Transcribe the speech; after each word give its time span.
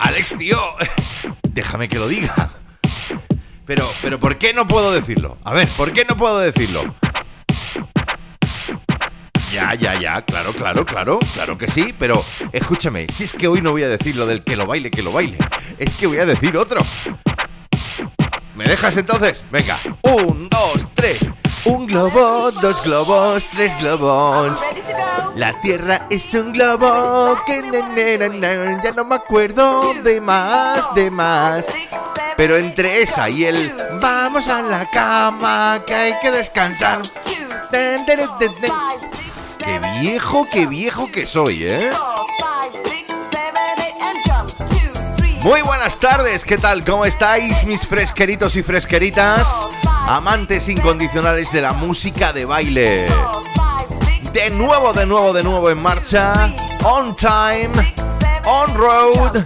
Alex, 0.00 0.34
tío, 0.38 0.58
déjame 1.50 1.88
que 1.88 1.98
lo 1.98 2.08
diga. 2.08 2.50
Pero, 3.66 3.86
pero, 4.00 4.18
¿por 4.18 4.38
qué 4.38 4.54
no 4.54 4.66
puedo 4.66 4.92
decirlo? 4.92 5.36
A 5.44 5.52
ver, 5.52 5.68
¿por 5.68 5.92
qué 5.92 6.06
no 6.08 6.16
puedo 6.16 6.38
decirlo? 6.40 6.94
Ya, 9.52 9.74
ya, 9.74 10.00
ya, 10.00 10.22
claro, 10.22 10.54
claro, 10.54 10.86
claro, 10.86 11.18
claro 11.34 11.58
que 11.58 11.68
sí, 11.68 11.94
pero 11.98 12.24
escúchame, 12.50 13.06
si 13.12 13.24
es 13.24 13.34
que 13.34 13.46
hoy 13.46 13.60
no 13.60 13.72
voy 13.72 13.82
a 13.82 13.88
decir 13.88 14.16
lo 14.16 14.24
del 14.24 14.42
que 14.42 14.56
lo 14.56 14.66
baile, 14.66 14.90
que 14.90 15.02
lo 15.02 15.12
baile, 15.12 15.36
es 15.78 15.94
que 15.94 16.06
voy 16.06 16.18
a 16.18 16.24
decir 16.24 16.56
otro. 16.56 16.80
¿Me 18.60 18.66
dejas 18.66 18.94
entonces? 18.98 19.42
Venga, 19.50 19.80
un, 20.02 20.50
dos, 20.50 20.86
tres. 20.92 21.18
Un 21.64 21.86
globo, 21.86 22.50
dos 22.60 22.84
globos, 22.84 23.42
tres 23.46 23.74
globos. 23.78 24.60
La 25.34 25.58
Tierra 25.62 26.06
es 26.10 26.34
un 26.34 26.52
globo 26.52 27.38
que 27.46 27.62
ya 28.82 28.92
no 28.92 29.06
me 29.06 29.14
acuerdo 29.14 29.94
de 30.04 30.20
más, 30.20 30.92
de 30.94 31.10
más. 31.10 31.68
Pero 32.36 32.58
entre 32.58 33.00
esa 33.00 33.30
y 33.30 33.46
el 33.46 33.74
vamos 33.98 34.46
a 34.48 34.60
la 34.60 34.84
cama 34.90 35.80
que 35.86 35.94
hay 35.94 36.12
que 36.20 36.30
descansar. 36.30 37.00
Qué 39.56 39.80
viejo, 40.02 40.46
qué 40.52 40.66
viejo 40.66 41.10
que 41.10 41.24
soy, 41.24 41.64
¿eh? 41.64 41.90
Muy 45.42 45.62
buenas 45.62 45.98
tardes, 45.98 46.44
¿qué 46.44 46.58
tal? 46.58 46.84
¿Cómo 46.84 47.06
estáis, 47.06 47.64
mis 47.64 47.86
fresqueritos 47.86 48.56
y 48.56 48.62
fresqueritas? 48.62 49.68
Amantes 50.06 50.68
incondicionales 50.68 51.50
de 51.50 51.62
la 51.62 51.72
música 51.72 52.34
de 52.34 52.44
baile. 52.44 53.06
De 54.34 54.50
nuevo, 54.50 54.92
de 54.92 55.06
nuevo, 55.06 55.32
de 55.32 55.42
nuevo 55.42 55.70
en 55.70 55.80
marcha. 55.80 56.54
On 56.84 57.16
time, 57.16 57.70
on 58.44 58.74
road. 58.74 59.44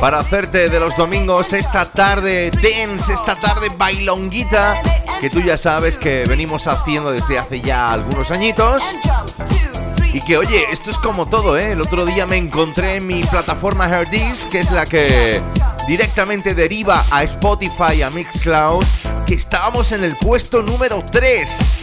Para 0.00 0.20
hacerte 0.20 0.68
de 0.68 0.78
los 0.78 0.96
domingos 0.96 1.52
esta 1.52 1.84
tarde 1.84 2.52
dance, 2.52 3.12
esta 3.12 3.34
tarde 3.34 3.68
bailonguita. 3.76 4.76
Que 5.20 5.28
tú 5.28 5.40
ya 5.40 5.58
sabes 5.58 5.98
que 5.98 6.24
venimos 6.28 6.68
haciendo 6.68 7.10
desde 7.10 7.36
hace 7.36 7.60
ya 7.60 7.92
algunos 7.92 8.30
añitos. 8.30 8.94
Y 10.14 10.20
que 10.20 10.36
oye, 10.38 10.64
esto 10.70 10.92
es 10.92 10.98
como 10.98 11.26
todo, 11.26 11.58
¿eh? 11.58 11.72
El 11.72 11.80
otro 11.80 12.06
día 12.06 12.24
me 12.24 12.36
encontré 12.36 12.94
en 12.96 13.06
mi 13.08 13.24
plataforma 13.24 13.88
Herdis, 13.88 14.44
que 14.44 14.60
es 14.60 14.70
la 14.70 14.86
que 14.86 15.42
directamente 15.88 16.54
deriva 16.54 17.04
a 17.10 17.24
Spotify, 17.24 18.00
a 18.02 18.10
Mixcloud, 18.10 18.84
que 19.26 19.34
estábamos 19.34 19.90
en 19.90 20.04
el 20.04 20.14
puesto 20.18 20.62
número 20.62 21.04
3. 21.10 21.78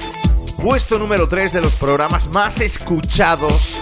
Puesto 0.63 0.97
número 0.97 1.27
3 1.27 1.51
de 1.51 1.59
los 1.59 1.75
programas 1.75 2.29
más 2.29 2.61
escuchados 2.61 3.81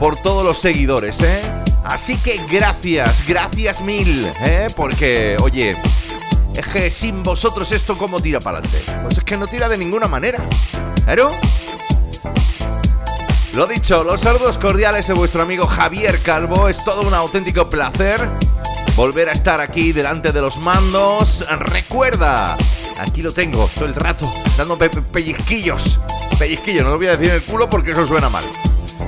por 0.00 0.20
todos 0.20 0.44
los 0.44 0.58
seguidores, 0.58 1.20
¿eh? 1.20 1.42
Así 1.84 2.16
que 2.16 2.40
gracias, 2.50 3.24
gracias 3.24 3.82
mil, 3.82 4.26
¿eh? 4.42 4.66
Porque, 4.74 5.36
oye, 5.40 5.76
es 6.56 6.66
que 6.66 6.90
sin 6.90 7.22
vosotros 7.22 7.70
esto 7.70 7.96
cómo 7.96 8.18
tira 8.18 8.40
para 8.40 8.58
adelante. 8.58 8.84
Pues 9.04 9.18
es 9.18 9.22
que 9.22 9.36
no 9.36 9.46
tira 9.46 9.68
de 9.68 9.78
ninguna 9.78 10.08
manera. 10.08 10.42
¿Pero? 11.06 11.30
Lo 13.54 13.66
dicho, 13.66 14.02
los 14.02 14.20
saludos 14.20 14.56
cordiales 14.58 15.06
de 15.06 15.12
vuestro 15.14 15.42
amigo 15.42 15.66
Javier 15.66 16.22
Calvo. 16.22 16.68
Es 16.68 16.82
todo 16.84 17.02
un 17.02 17.12
auténtico 17.14 17.68
placer 17.68 18.26
volver 18.96 19.28
a 19.28 19.32
estar 19.32 19.60
aquí 19.60 19.92
delante 19.92 20.32
de 20.32 20.40
los 20.40 20.56
mandos. 20.58 21.44
Recuerda, 21.58 22.56
aquí 23.00 23.20
lo 23.22 23.32
tengo 23.32 23.68
todo 23.74 23.84
el 23.84 23.94
rato, 23.94 24.30
dando 24.56 24.76
pe- 24.78 24.88
pe- 24.90 25.02
pellizquillos. 25.02 26.00
Pellizquillos, 26.38 26.82
no 26.84 26.90
lo 26.90 26.96
voy 26.96 27.08
a 27.08 27.16
decir 27.16 27.28
en 27.28 27.36
el 27.36 27.44
culo 27.44 27.68
porque 27.68 27.92
eso 27.92 28.06
suena 28.06 28.30
mal. 28.30 28.44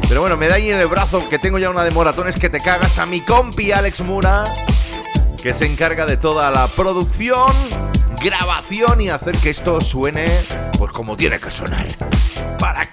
Pero 0.09 0.21
bueno, 0.21 0.37
me 0.37 0.49
da 0.49 0.57
ahí 0.57 0.71
en 0.71 0.79
el 0.79 0.89
brazo 0.89 1.27
que 1.31 1.39
tengo 1.39 1.59
ya 1.59 1.71
una 1.71 1.83
de 1.83 1.91
moratones 1.91 2.37
que 2.37 2.51
te 2.51 2.61
cagas 2.61 2.99
a 2.99 3.07
mi 3.07 3.21
compi 3.23 3.73
Alex 3.73 4.01
Mura, 4.03 4.45
que 5.43 5.55
se 5.55 5.65
encarga 5.67 6.05
de 6.05 6.19
toda 6.19 6.51
la 6.51 6.69
producción, 6.69 7.51
grabación 8.23 9.01
y 9.01 9.09
hacer 9.09 9.37
que 9.39 9.49
esto 9.51 9.81
suene 9.81 10.45
pues 10.79 10.93
como 10.93 11.17
tiene 11.17 11.41
que 11.41 11.51
sonar. 11.51 11.87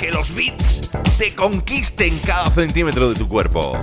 Que 0.01 0.09
los 0.09 0.33
beats 0.33 0.89
te 1.19 1.35
conquisten 1.35 2.17
cada 2.25 2.49
centímetro 2.49 3.09
de 3.09 3.13
tu 3.13 3.27
cuerpo. 3.27 3.79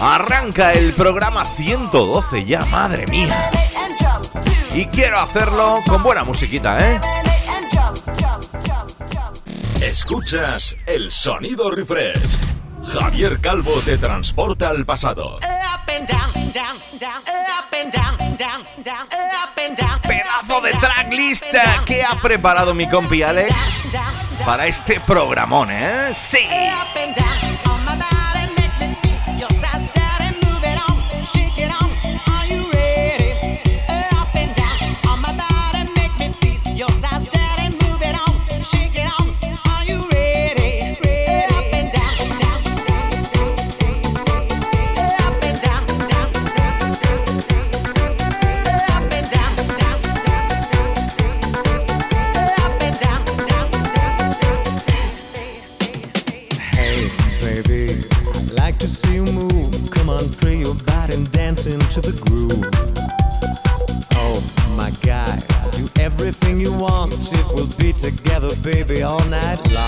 Arranca 0.00 0.72
el 0.72 0.94
programa 0.94 1.44
112 1.44 2.44
ya, 2.44 2.64
madre 2.64 3.06
mía. 3.06 3.36
Y 4.74 4.86
quiero 4.86 5.20
hacerlo 5.20 5.78
con 5.86 6.02
buena 6.02 6.24
musiquita, 6.24 6.78
¿eh? 6.80 7.00
Escuchas 9.80 10.76
el 10.86 11.12
sonido 11.12 11.70
refresh. 11.70 12.18
Javier 12.84 13.40
Calvo 13.40 13.80
te 13.84 13.96
transporta 13.96 14.70
al 14.70 14.84
pasado. 14.84 15.38
Pedazo 20.02 20.60
de 20.62 20.72
tracklist 20.72 21.44
que 21.84 22.02
ha 22.04 22.14
preparado 22.20 22.72
mi 22.74 22.88
compi 22.88 23.22
Alex 23.22 23.80
para 24.44 24.66
este 24.66 25.00
programón, 25.00 25.70
¿eh? 25.70 26.10
Sí. 26.14 26.48
All 69.06 69.24
night 69.26 69.72
long. 69.72 69.85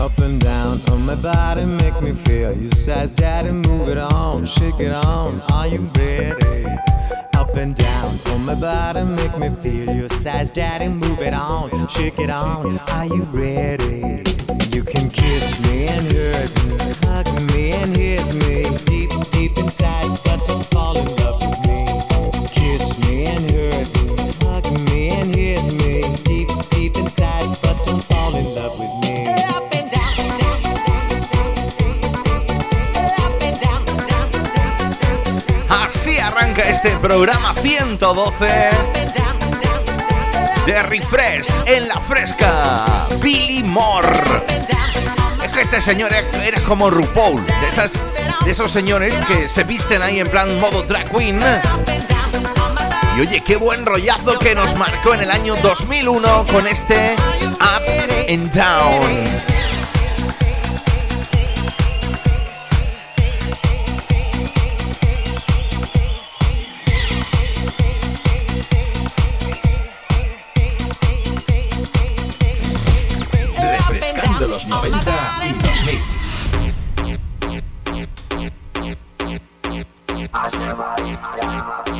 Up 0.00 0.18
and 0.20 0.40
down 0.40 0.78
on 0.90 1.04
my 1.04 1.14
body, 1.16 1.66
make 1.66 2.00
me 2.00 2.14
feel 2.14 2.56
you 2.56 2.70
size, 2.70 3.10
daddy, 3.10 3.52
move 3.52 3.90
it 3.90 3.98
on, 3.98 4.46
shake 4.46 4.80
it 4.80 4.92
on. 4.92 5.42
Are 5.52 5.66
you 5.66 5.90
ready? 5.94 6.64
Up 7.34 7.54
and 7.54 7.74
down 7.74 8.14
on 8.28 8.46
my 8.46 8.58
body, 8.58 9.04
make 9.04 9.36
me 9.36 9.50
feel 9.62 9.94
your 9.94 10.08
size, 10.08 10.48
daddy, 10.48 10.88
move 10.88 11.20
it 11.20 11.34
on, 11.34 11.86
shake 11.88 12.18
it 12.18 12.30
on. 12.30 12.78
Are 12.78 13.04
you 13.04 13.24
ready? 13.24 14.24
You 14.74 14.84
can 14.84 15.10
kiss 15.10 15.62
me 15.66 15.88
and 15.88 16.06
hurt 16.10 16.64
me, 16.64 16.94
hug 17.06 17.52
me 17.52 17.72
and 17.72 17.94
hit 17.94 18.24
me 18.36 18.62
deep, 18.86 19.10
deep 19.32 19.58
inside, 19.58 20.18
but 20.24 20.46
don't 20.46 20.74
love 20.74 21.18
me. 21.18 21.19
Este 36.70 36.90
programa 36.98 37.52
112 37.52 38.46
de 40.66 40.82
Refresh 40.84 41.62
en 41.66 41.88
la 41.88 42.00
fresca. 42.00 42.86
Billy 43.20 43.64
Moore. 43.64 44.44
Es 45.42 45.50
que 45.50 45.62
este 45.62 45.80
señor 45.80 46.12
era 46.12 46.60
como 46.60 46.88
RuPaul, 46.88 47.44
de, 47.44 47.68
esas, 47.68 47.94
de 48.44 48.52
esos 48.52 48.70
señores 48.70 49.20
que 49.22 49.48
se 49.48 49.64
visten 49.64 50.00
ahí 50.00 50.20
en 50.20 50.28
plan 50.28 50.60
modo 50.60 50.84
drag 50.84 51.10
queen. 51.10 51.40
Y 53.16 53.20
oye, 53.20 53.42
qué 53.44 53.56
buen 53.56 53.84
rollazo 53.84 54.38
que 54.38 54.54
nos 54.54 54.76
marcó 54.76 55.14
en 55.14 55.22
el 55.22 55.30
año 55.32 55.56
2001 55.56 56.46
con 56.52 56.68
este 56.68 57.16
Up 57.58 58.28
and 58.28 58.54
Down. 58.54 59.59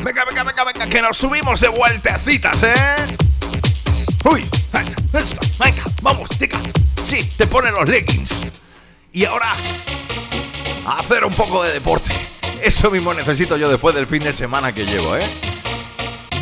Venga, 0.02 0.24
venga, 0.24 0.44
venga, 0.44 0.64
venga, 0.64 0.86
que 0.86 1.02
nos 1.02 1.16
subimos 1.16 1.60
de 1.60 1.68
vueltecitas, 1.68 2.62
¿eh? 2.62 2.74
Uy, 4.24 4.40
eh, 4.42 4.84
esta, 5.12 5.40
venga, 5.62 5.82
vamos, 6.02 6.28
tica. 6.30 6.58
Sí, 7.00 7.24
te 7.36 7.46
ponen 7.46 7.74
los 7.74 7.88
leggings. 7.88 8.46
Y 9.12 9.24
ahora, 9.24 9.54
hacer 10.98 11.24
un 11.24 11.34
poco 11.34 11.62
de 11.62 11.72
deporte. 11.72 12.12
Eso 12.62 12.90
mismo 12.90 13.14
necesito 13.14 13.56
yo 13.56 13.68
después 13.68 13.94
del 13.94 14.06
fin 14.06 14.22
de 14.22 14.32
semana 14.32 14.72
que 14.74 14.84
llevo, 14.84 15.16
¿eh? 15.16 15.49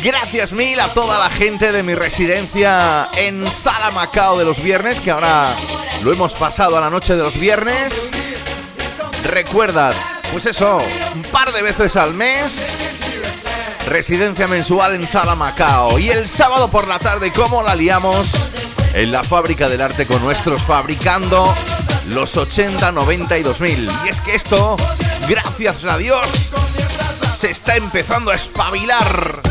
Gracias 0.01 0.53
mil 0.53 0.79
a 0.79 0.93
toda 0.93 1.19
la 1.19 1.29
gente 1.29 1.73
de 1.73 1.83
mi 1.83 1.93
residencia 1.93 3.09
en 3.17 3.45
Sala 3.51 3.91
Macao 3.91 4.37
de 4.37 4.45
los 4.45 4.63
viernes, 4.63 5.01
que 5.01 5.11
ahora 5.11 5.53
lo 6.03 6.13
hemos 6.13 6.33
pasado 6.35 6.77
a 6.77 6.81
la 6.81 6.89
noche 6.89 7.17
de 7.17 7.23
los 7.23 7.37
viernes. 7.37 8.09
Recuerda, 9.25 9.91
pues 10.31 10.45
eso, 10.45 10.81
un 11.13 11.23
par 11.23 11.51
de 11.51 11.61
veces 11.61 11.97
al 11.97 12.13
mes. 12.13 12.77
Residencia 13.87 14.47
mensual 14.47 14.95
en 14.95 15.05
Sala 15.05 15.35
Macao. 15.35 15.99
Y 15.99 16.09
el 16.09 16.29
sábado 16.29 16.69
por 16.71 16.87
la 16.87 16.97
tarde, 16.97 17.33
¿cómo 17.33 17.61
la 17.61 17.75
liamos? 17.75 18.47
En 18.93 19.11
la 19.11 19.25
fábrica 19.25 19.67
del 19.67 19.81
arte 19.81 20.05
con 20.05 20.21
nuestros 20.23 20.61
fabricando 20.61 21.53
los 22.07 22.37
80, 22.37 22.93
90 22.93 23.37
y 23.37 23.43
2000. 23.43 23.91
Y 24.05 24.09
es 24.09 24.21
que 24.21 24.33
esto, 24.33 24.77
gracias 25.27 25.83
a 25.83 25.97
Dios, 25.97 26.51
se 27.35 27.51
está 27.51 27.75
empezando 27.75 28.31
a 28.31 28.35
espabilar. 28.35 29.41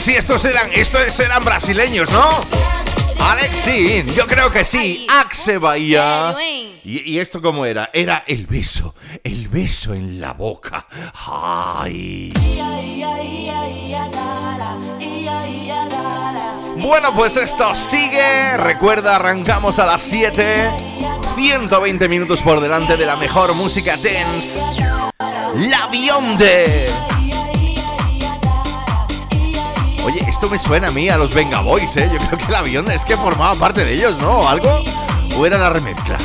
Sé 0.00 0.12
si 0.12 0.16
estos 0.16 0.44
eran, 0.44 0.70
estos 0.74 1.18
eran 1.18 1.44
brasileños, 1.44 2.10
¿no? 2.10 2.28
Alex, 3.20 3.58
sí, 3.58 4.04
yo 4.16 4.26
creo 4.28 4.52
que 4.52 4.64
sí. 4.64 5.06
Axe 5.10 5.58
Bahía. 5.58 6.36
¿Y, 6.84 7.14
¿Y, 7.14 7.18
esto 7.18 7.42
cómo 7.42 7.66
era? 7.66 7.90
Era 7.92 8.22
el 8.26 8.46
beso, 8.46 8.94
el 9.24 9.48
beso 9.48 9.94
en 9.94 10.20
la 10.20 10.34
boca. 10.34 10.86
Ay. 11.26 12.32
Bueno, 16.76 17.12
pues 17.14 17.36
esto 17.36 17.74
sigue. 17.74 18.56
Recuerda, 18.56 19.16
arrancamos 19.16 19.80
a 19.80 19.86
las 19.86 20.02
7. 20.02 20.70
120 21.34 22.08
minutos 22.08 22.42
por 22.42 22.60
delante 22.60 22.96
de 22.96 23.04
la 23.04 23.16
mejor 23.16 23.52
música 23.54 23.96
dance. 23.96 24.60
La 25.56 25.88
Bionde. 25.88 26.88
Esto 30.38 30.50
me 30.50 30.58
suena 30.60 30.86
a 30.86 30.90
mí, 30.92 31.08
a 31.08 31.16
los 31.16 31.34
Venga 31.34 31.62
Boys, 31.62 31.96
¿eh? 31.96 32.08
Yo 32.12 32.18
creo 32.28 32.38
que 32.38 32.52
la 32.52 32.62
Bionde 32.62 32.94
es 32.94 33.04
que 33.04 33.16
formaba 33.16 33.56
parte 33.56 33.84
de 33.84 33.92
ellos, 33.92 34.20
¿no? 34.20 34.38
¿O 34.38 34.48
algo? 34.48 34.84
¿O 35.36 35.44
era 35.44 35.58
la 35.58 35.68
remezcla? 35.68 36.16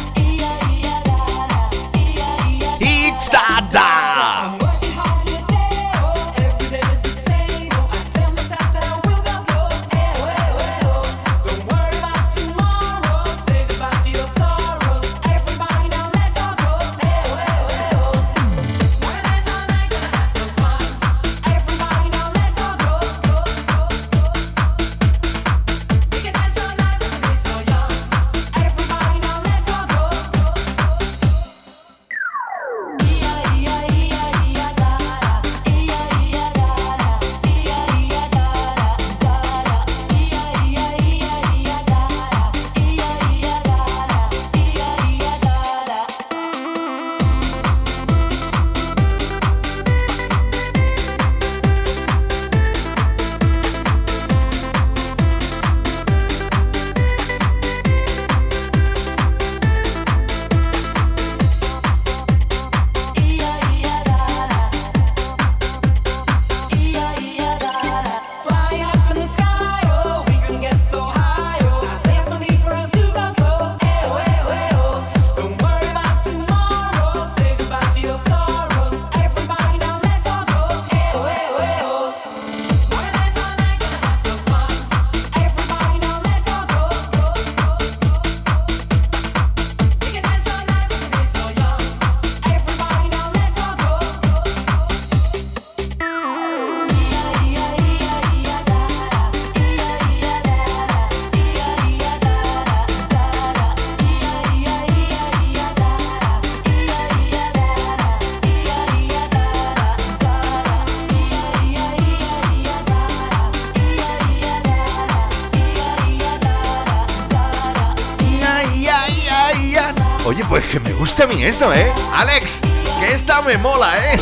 Esto, 121.47 121.73
¿eh? 121.73 121.91
Alex, 122.13 122.61
que 122.99 123.13
esta 123.13 123.41
me 123.41 123.57
mola, 123.57 123.91
¿eh? 123.97 124.17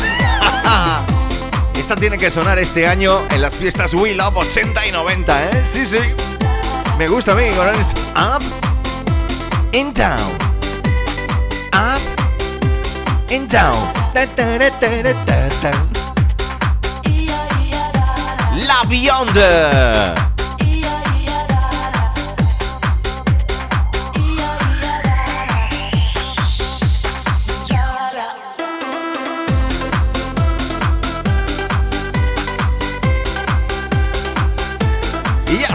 esta 1.78 1.94
tiene 1.96 2.18
que 2.18 2.30
sonar 2.30 2.58
este 2.58 2.86
año 2.86 3.20
en 3.30 3.42
las 3.42 3.54
fiestas 3.54 3.94
We 3.94 4.14
Love 4.14 4.36
80 4.38 4.86
y 4.86 4.92
90, 4.92 5.44
¿eh? 5.44 5.62
Sí, 5.64 5.86
sí. 5.86 5.98
Me 6.98 7.06
gusta 7.06 7.32
a 7.32 7.34
mí 7.34 7.44
con. 7.50 7.68
Up 7.68 8.42
in 9.72 9.92
town. 9.92 10.32
Up 11.72 12.00
in 13.30 13.46
town. 13.46 13.88
La 18.66 18.82
Beyond. 18.88 20.31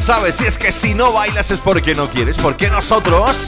Sabes, 0.08 0.36
si 0.36 0.46
es 0.46 0.58
que 0.58 0.72
si 0.72 0.94
no 0.94 1.12
bailas 1.12 1.52
es 1.52 1.60
porque 1.60 1.94
no 1.94 2.10
quieres, 2.10 2.38
porque 2.38 2.70
nosotros 2.70 3.48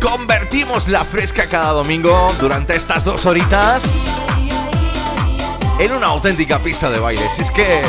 convertimos 0.00 0.86
la 0.86 1.04
fresca 1.04 1.48
cada 1.48 1.72
domingo 1.72 2.32
durante 2.40 2.76
estas 2.76 3.04
dos 3.04 3.26
horitas 3.26 4.00
en 5.80 5.90
una 5.90 6.06
auténtica 6.06 6.60
pista 6.60 6.88
de 6.88 7.00
baile. 7.00 7.28
Si 7.34 7.42
es 7.42 7.50
que, 7.50 7.82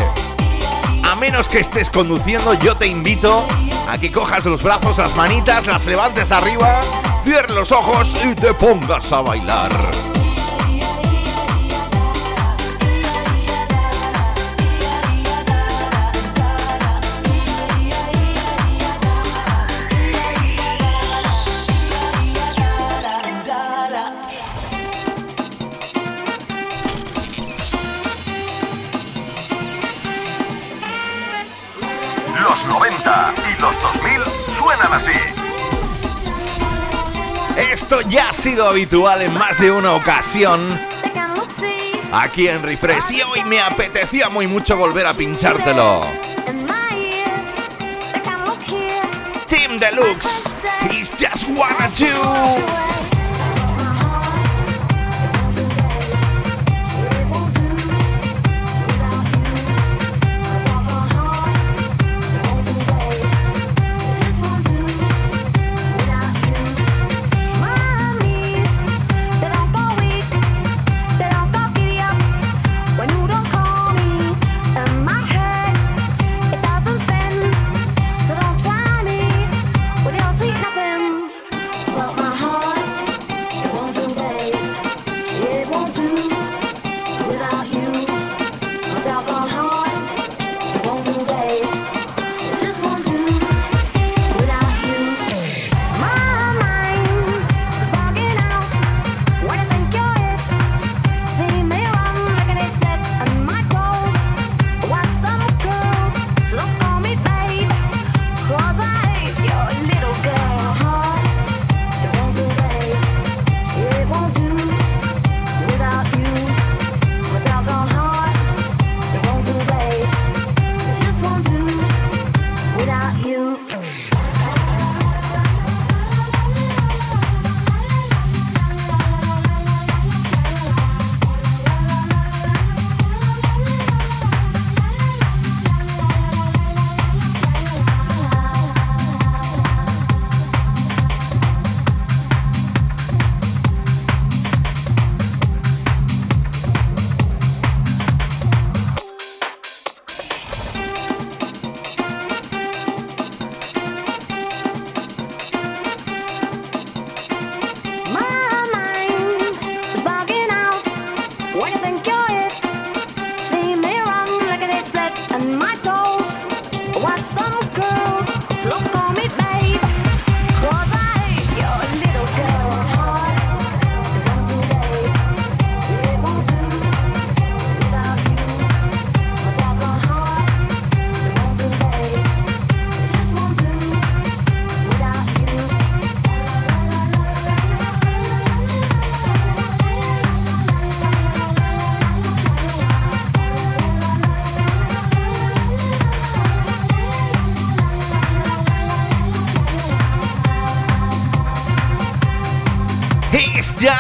a 1.04 1.16
menos 1.18 1.50
que 1.50 1.60
estés 1.60 1.92
conduciendo, 1.92 2.56
yo 2.56 2.76
te 2.76 2.88
invito 2.88 3.46
a 3.88 4.00
que 4.00 4.12
cojas 4.12 4.44
los 4.46 4.64
brazos, 4.64 4.98
las 4.98 5.16
manitas, 5.16 5.68
las 5.68 5.86
levantes 5.86 6.32
arriba, 6.32 6.82
cierres 7.24 7.52
los 7.52 7.72
ojos 7.72 8.18
y 8.26 8.34
te 8.34 8.56
pongas 8.56 9.12
a 9.12 9.22
bailar. 9.22 9.99
Ha 38.30 38.34
sido 38.34 38.68
habitual 38.68 39.24
en 39.24 39.34
más 39.34 39.60
de 39.60 39.72
una 39.72 39.96
ocasión 39.96 40.60
aquí 42.12 42.48
en 42.48 42.62
Refresh 42.62 43.12
y 43.14 43.22
hoy 43.24 43.44
me 43.46 43.60
apetecía 43.60 44.30
muy 44.30 44.46
mucho 44.46 44.78
volver 44.78 45.08
a 45.08 45.16
pinchártelo. 45.16 46.02
Team 49.48 49.80
Deluxe, 49.80 50.64
he's 50.92 51.12
just 51.18 51.48
wanna 51.50 51.90
do. 51.98 52.79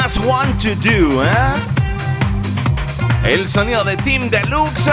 Just 0.09 0.25
Want 0.25 0.59
to 0.63 0.73
Do, 0.77 1.23
¿eh? 1.23 1.53
El 3.23 3.47
sonido 3.47 3.83
de 3.83 3.95
Team 3.97 4.31
Deluxe. 4.31 4.89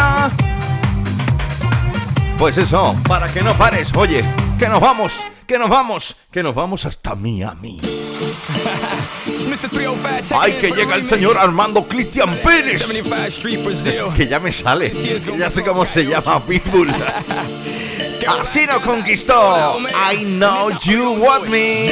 Pues 2.37 2.59
eso, 2.59 2.95
para 3.09 3.27
que 3.27 3.41
no 3.41 3.57
pares, 3.57 3.95
oye, 3.97 4.23
que 4.59 4.69
nos 4.69 4.79
vamos, 4.79 5.25
que 5.47 5.59
nos 5.59 5.71
vamos, 5.71 6.17
que 6.31 6.43
nos 6.43 6.55
vamos 6.55 6.85
hasta 6.85 7.15
Miami. 7.15 7.81
Ay, 10.39 10.53
que 10.61 10.71
llega 10.73 10.97
el 10.97 11.09
señor 11.09 11.39
Armando 11.39 11.89
Cristian 11.89 12.39
Pérez. 12.45 12.87
Que 14.15 14.29
ya 14.29 14.39
me 14.39 14.53
sale, 14.53 14.91
que 14.91 15.39
ya 15.39 15.49
sé 15.49 15.65
cómo 15.65 15.87
se 15.87 16.05
llama 16.05 16.45
Pitbull. 16.45 16.91
Así 18.39 18.67
nos 18.67 18.81
conquistó. 18.81 19.79
I 20.13 20.25
know 20.25 20.69
you 20.83 21.13
want 21.13 21.49
me. 21.49 21.91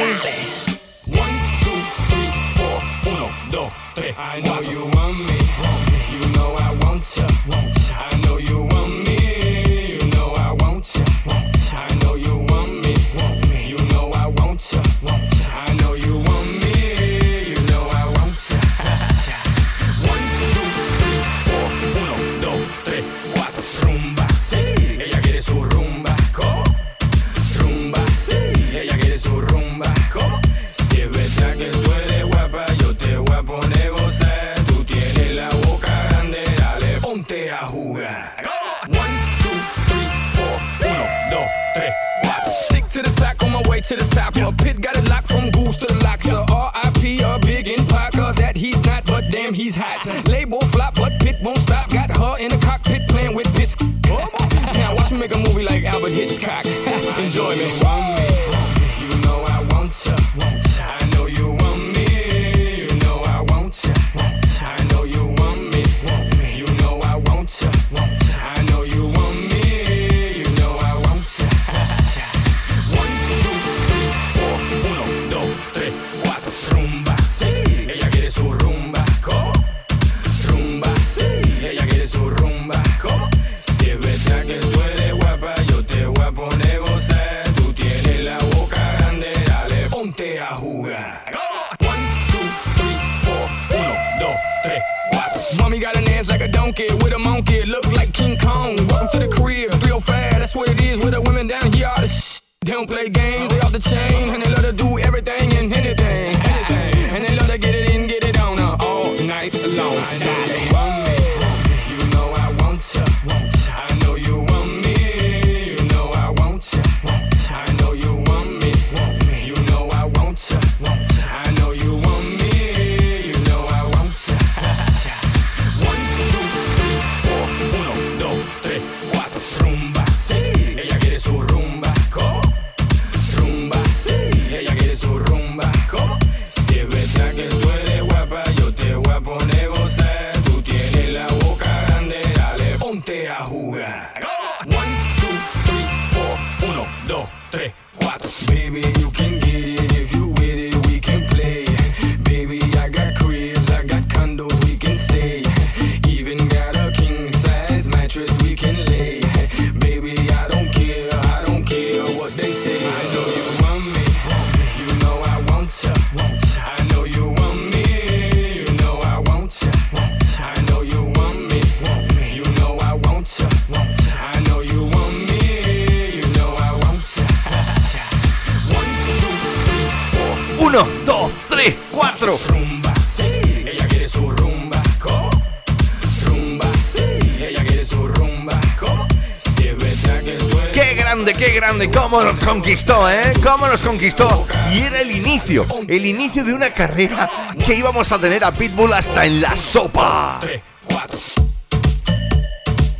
Cómo 191.93 192.23
nos 192.23 192.39
conquistó, 192.39 193.09
¿eh? 193.09 193.31
Cómo 193.41 193.67
nos 193.67 193.81
conquistó. 193.81 194.45
Y 194.73 194.79
era 194.79 194.99
el 194.99 195.11
inicio, 195.11 195.65
el 195.87 196.05
inicio 196.05 196.43
de 196.43 196.53
una 196.53 196.69
carrera 196.71 197.29
que 197.65 197.75
íbamos 197.75 198.11
a 198.11 198.19
tener 198.19 198.43
a 198.43 198.51
Pitbull 198.51 198.93
hasta 198.93 199.25
en 199.25 199.41
la 199.41 199.55
sopa. 199.55 200.39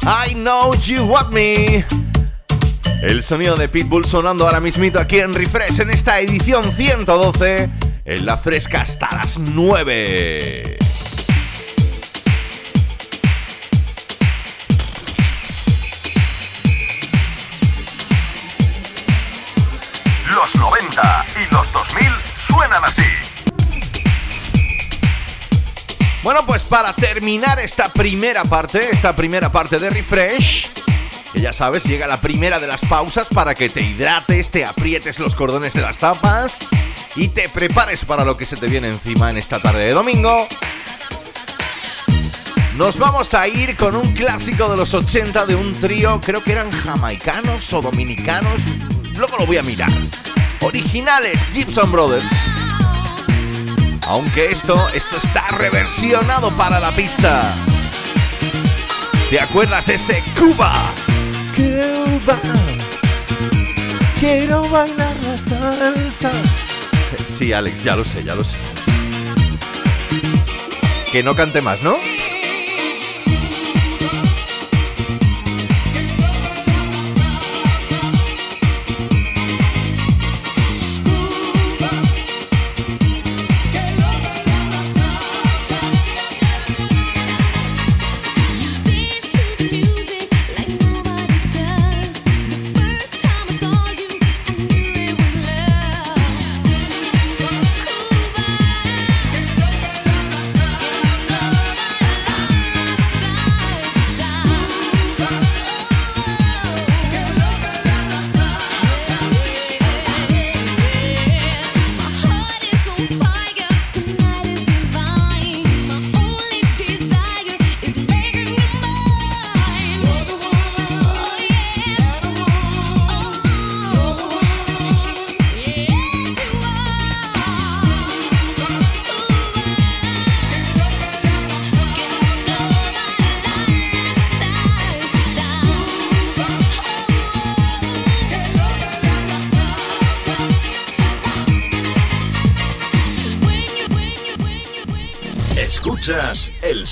I 0.04 0.34
know 0.34 0.74
you 0.76 1.04
want 1.04 1.32
me. 1.32 1.86
El 3.02 3.22
sonido 3.22 3.56
de 3.56 3.68
Pitbull 3.68 4.06
sonando 4.06 4.46
ahora 4.46 4.60
mismito 4.60 5.00
aquí 5.00 5.18
en 5.18 5.34
Refresh 5.34 5.82
en 5.82 5.90
esta 5.90 6.20
edición 6.20 6.72
112 6.72 7.70
en 8.06 8.26
la 8.26 8.38
fresca 8.38 8.82
hasta 8.82 9.14
las 9.16 9.38
9. 9.40 10.85
Bueno, 26.24 26.46
pues 26.46 26.64
para 26.64 26.92
terminar 26.94 27.60
esta 27.60 27.94
primera 27.94 28.44
parte, 28.46 28.90
esta 28.92 29.16
primera 29.16 29.52
parte 29.52 29.78
de 29.78 29.92
Refresh, 29.92 30.70
que 31.32 31.40
ya 31.40 31.54
sabes, 31.54 31.84
llega 31.84 32.08
la 32.08 32.20
primera 32.20 32.58
de 32.58 32.66
las 32.66 32.84
pausas 32.86 33.30
para 33.30 33.54
que 33.54 33.70
te 33.70 33.82
hidrates, 33.82 34.50
te 34.50 34.66
aprietes 34.66 35.20
los 35.20 35.36
cordones 35.36 35.74
de 35.74 35.82
las 35.82 36.00
tapas 36.00 36.70
y 37.16 37.28
te 37.28 37.48
prepares 37.50 38.06
para 38.06 38.26
lo 38.26 38.38
que 38.38 38.46
se 38.46 38.58
te 38.58 38.68
viene 38.68 38.88
encima 38.88 39.30
en 39.30 39.38
esta 39.38 39.62
tarde 39.62 39.86
de 39.86 39.94
domingo. 39.94 40.36
Nos 42.76 42.98
vamos 42.98 43.36
a 43.36 43.48
ir 43.48 43.76
con 43.78 43.96
un 43.96 44.14
clásico 44.14 44.68
de 44.68 44.78
los 44.78 44.96
80 44.96 45.46
de 45.46 45.56
un 45.56 45.74
trío, 45.80 46.20
creo 46.22 46.44
que 46.44 46.54
eran 46.54 46.72
jamaicanos 46.72 47.72
o 47.72 47.82
dominicanos, 47.82 48.62
luego 49.16 49.38
lo 49.38 49.46
voy 49.46 49.58
a 49.58 49.64
mirar 49.64 49.92
originales 50.66 51.50
Gibson 51.54 51.92
Brothers. 51.92 52.65
Aunque 54.08 54.46
esto, 54.48 54.76
esto 54.94 55.18
está 55.18 55.48
reversionado 55.58 56.52
para 56.52 56.80
la 56.80 56.94
pista. 56.94 57.56
¿Te 59.30 59.40
acuerdas 59.40 59.90
ese 59.90 60.24
Cuba? 60.38 60.84
Cuba. 61.56 62.40
Quiero 64.20 64.70
bailar 64.70 65.16
la 65.24 65.38
salsa. 65.38 66.32
Sí, 67.28 67.52
Alex, 67.52 67.84
ya 67.84 67.96
lo 67.96 68.06
sé, 68.06 68.24
ya 68.24 68.36
lo 68.36 68.44
sé. 68.44 68.58
que 71.12 71.24
no 71.24 71.36
cante 71.36 71.62
más, 71.62 71.82
¿no? 71.82 71.96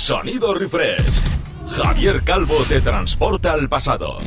Sonido 0.04 0.54
refresh. 0.54 1.02
Javier 1.78 2.24
Calvo 2.26 2.58
te 2.68 2.82
transporta 2.82 3.54
al 3.54 3.70
pasado. 3.70 4.18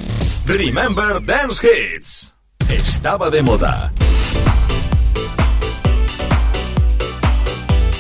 Remember 0.47 1.23
Dance 1.23 1.69
Hits. 1.69 2.35
Estaba 2.71 3.29
de 3.29 3.43
moda. 3.43 3.93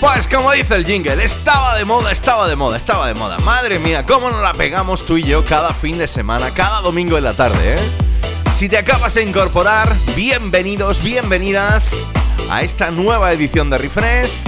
Pues 0.00 0.26
como 0.26 0.52
dice 0.52 0.76
el 0.76 0.86
jingle, 0.86 1.22
estaba 1.22 1.76
de 1.76 1.84
moda, 1.84 2.12
estaba 2.12 2.48
de 2.48 2.56
moda, 2.56 2.78
estaba 2.78 3.08
de 3.08 3.14
moda. 3.14 3.36
Madre 3.40 3.78
mía, 3.78 4.06
cómo 4.06 4.30
nos 4.30 4.40
la 4.40 4.54
pegamos 4.54 5.04
tú 5.04 5.18
y 5.18 5.24
yo 5.24 5.44
cada 5.44 5.74
fin 5.74 5.98
de 5.98 6.08
semana, 6.08 6.52
cada 6.54 6.80
domingo 6.80 7.18
en 7.18 7.24
la 7.24 7.34
tarde, 7.34 7.74
¿eh? 7.74 7.78
Si 8.54 8.70
te 8.70 8.78
acabas 8.78 9.12
de 9.12 9.22
incorporar, 9.22 9.94
bienvenidos, 10.14 11.02
bienvenidas 11.02 12.06
a 12.50 12.62
esta 12.62 12.90
nueva 12.90 13.32
edición 13.32 13.68
de 13.68 13.76
Refresh 13.76 14.44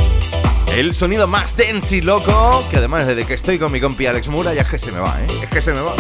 el 0.75 0.95
sonido 0.95 1.27
más 1.27 1.57
dense 1.57 1.97
y 1.97 2.01
loco, 2.01 2.65
que 2.71 2.77
además 2.77 3.07
desde 3.07 3.27
que 3.27 3.35
estoy 3.35 3.59
con 3.59 3.73
mi 3.73 3.81
compi 3.81 4.07
Alex 4.07 4.29
Mura 4.29 4.55
ya 4.55 4.63
es 4.63 4.69
que 4.69 4.79
se 4.79 4.93
me 4.93 5.01
va, 5.01 5.21
¿eh? 5.21 5.27
Es 5.43 5.49
que 5.49 5.63
se 5.63 5.73
me 5.73 5.81
va. 5.81 5.95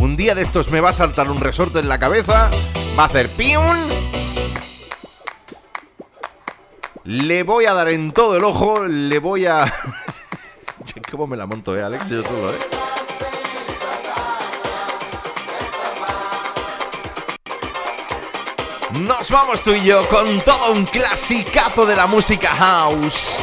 Un 0.00 0.16
día 0.16 0.34
de 0.34 0.42
estos 0.42 0.70
me 0.70 0.80
va 0.80 0.90
a 0.90 0.92
saltar 0.92 1.30
un 1.30 1.40
resorte 1.40 1.78
en 1.80 1.88
la 1.88 1.98
cabeza, 1.98 2.50
va 2.98 3.02
a 3.02 3.06
hacer 3.06 3.28
piun. 3.28 3.76
Le 7.04 7.42
voy 7.42 7.66
a 7.66 7.74
dar 7.74 7.88
en 7.88 8.12
todo 8.12 8.36
el 8.36 8.44
ojo, 8.44 8.84
le 8.84 9.18
voy 9.18 9.46
a... 9.46 9.72
¿Cómo 11.10 11.26
me 11.26 11.36
la 11.36 11.46
monto, 11.46 11.76
eh, 11.76 11.82
Alex? 11.82 12.08
Yo 12.08 12.22
solo, 12.22 12.52
eh. 12.52 12.58
Nos 18.92 19.30
vamos 19.30 19.62
tú 19.62 19.72
y 19.72 19.84
yo 19.84 20.06
con 20.08 20.40
todo 20.42 20.72
un 20.72 20.84
clasicazo 20.84 21.86
de 21.86 21.96
la 21.96 22.06
música 22.06 22.50
house. 22.50 23.42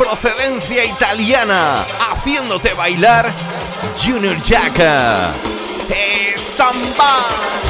Procedencia 0.00 0.82
italiana, 0.82 1.84
haciéndote 2.08 2.72
bailar 2.72 3.30
Junior 4.02 4.34
Jack. 4.40 4.78
Es 5.90 6.40
samba. 6.40 7.69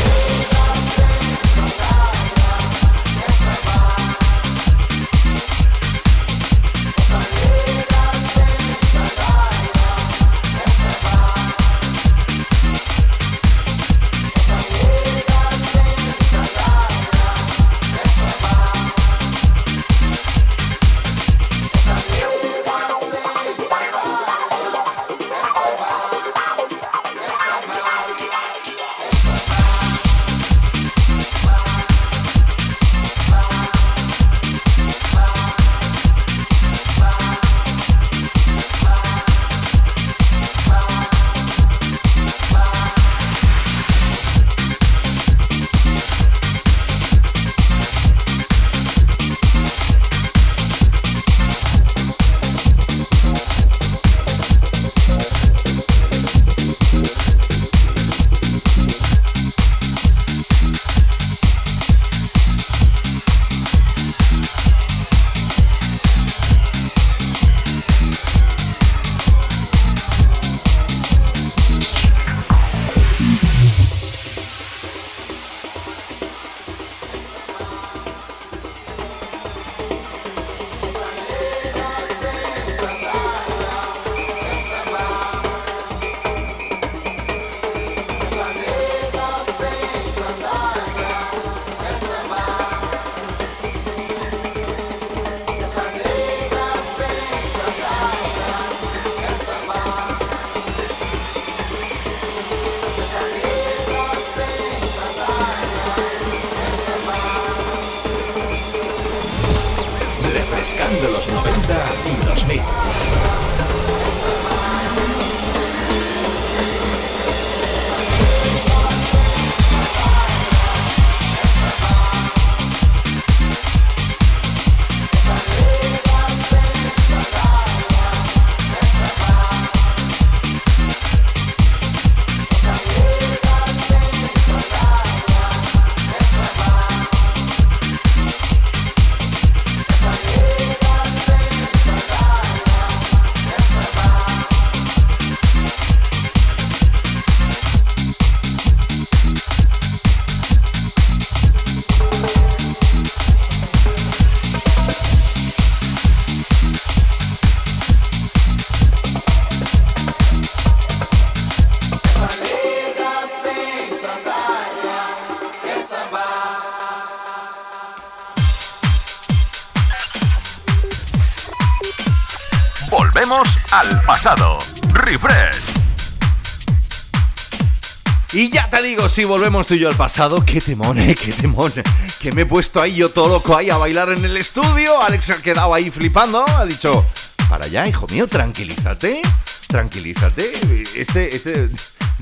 Si 179.10 179.24
volvemos 179.24 179.66
tú 179.66 179.74
y 179.74 179.80
yo 179.80 179.88
al 179.88 179.96
pasado, 179.96 180.44
qué 180.44 180.60
temón, 180.60 180.96
qué 180.96 181.32
temón. 181.32 181.72
Que 182.20 182.30
me 182.32 182.42
he 182.42 182.46
puesto 182.46 182.80
ahí 182.80 182.94
yo 182.94 183.08
todo 183.08 183.28
loco 183.28 183.56
ahí 183.56 183.68
a 183.68 183.76
bailar 183.76 184.10
en 184.10 184.24
el 184.24 184.36
estudio. 184.36 185.02
Alex 185.02 185.30
ha 185.30 185.42
quedado 185.42 185.74
ahí 185.74 185.90
flipando. 185.90 186.44
Ha 186.48 186.64
dicho, 186.64 187.04
para 187.48 187.64
allá, 187.64 187.86
hijo 187.88 188.06
mío, 188.08 188.28
tranquilízate. 188.28 189.22
Tranquilízate. 189.66 190.52
Este, 190.94 191.34
este, 191.34 191.68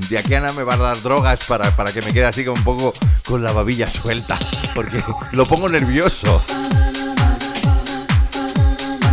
de 0.09 0.19
aquí 0.19 0.35
a 0.35 0.41
me 0.53 0.63
va 0.63 0.75
a 0.75 0.79
dar 0.79 1.03
drogas 1.03 1.45
para, 1.45 1.77
para 1.77 1.93
que 1.93 2.01
me 2.01 2.13
quede 2.13 2.25
así 2.25 2.45
como 2.45 2.57
un 2.57 2.65
poco 2.65 2.95
con 3.27 3.43
la 3.43 3.53
babilla 3.53 3.91
suelta. 3.91 4.39
Porque 4.75 5.03
lo 5.33 5.47
pongo 5.47 5.69
nervioso. 5.69 6.43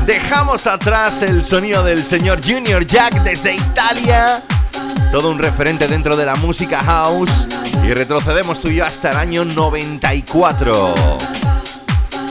Dejamos 0.06 0.68
atrás 0.68 1.24
el 1.24 1.44
sonido 1.44 1.84
del 1.84 2.06
señor 2.06 2.40
Junior 2.42 2.86
Jack 2.86 3.22
desde 3.24 3.56
Italia. 3.56 4.44
Todo 5.16 5.32
un 5.32 5.40
referente 5.40 5.88
dentro 5.88 6.18
de 6.18 6.26
la 6.26 6.36
música 6.36 6.84
house. 6.84 7.48
Y 7.86 7.94
retrocedemos 7.94 8.60
tú 8.60 8.68
y 8.68 8.76
yo 8.76 8.86
hasta 8.86 9.12
el 9.12 9.16
año 9.16 9.46
94. 9.46 10.94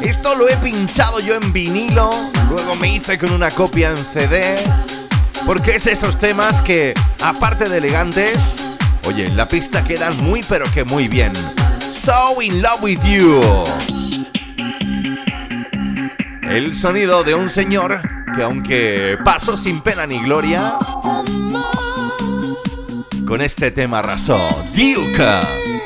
Esto 0.02 0.34
lo 0.34 0.50
he 0.50 0.56
pinchado 0.58 1.18
yo 1.20 1.34
en 1.34 1.50
vinilo. 1.50 2.10
Luego 2.50 2.74
me 2.74 2.94
hice 2.94 3.18
con 3.18 3.32
una 3.32 3.50
copia 3.50 3.88
en 3.88 3.96
CD. 3.96 4.58
Porque 5.46 5.76
es 5.76 5.84
de 5.84 5.92
esos 5.92 6.18
temas 6.18 6.60
que, 6.60 6.92
aparte 7.22 7.70
de 7.70 7.78
elegantes, 7.78 8.66
oye, 9.08 9.28
en 9.28 9.38
la 9.38 9.48
pista 9.48 9.82
quedan 9.82 10.22
muy 10.22 10.42
pero 10.46 10.70
que 10.70 10.84
muy 10.84 11.08
bien. 11.08 11.32
So 11.90 12.42
in 12.42 12.60
love 12.60 12.82
with 12.82 13.02
you 13.02 13.40
el 16.42 16.74
sonido 16.74 17.24
de 17.24 17.34
un 17.34 17.48
señor 17.48 18.00
que 18.34 18.42
aunque 18.42 19.18
pasó 19.24 19.56
sin 19.56 19.80
pena 19.80 20.06
ni 20.06 20.20
gloria, 20.20 20.74
con 23.26 23.40
este 23.40 23.70
tema 23.70 24.00
arrasó, 24.00 24.38
Duke. 24.74 25.83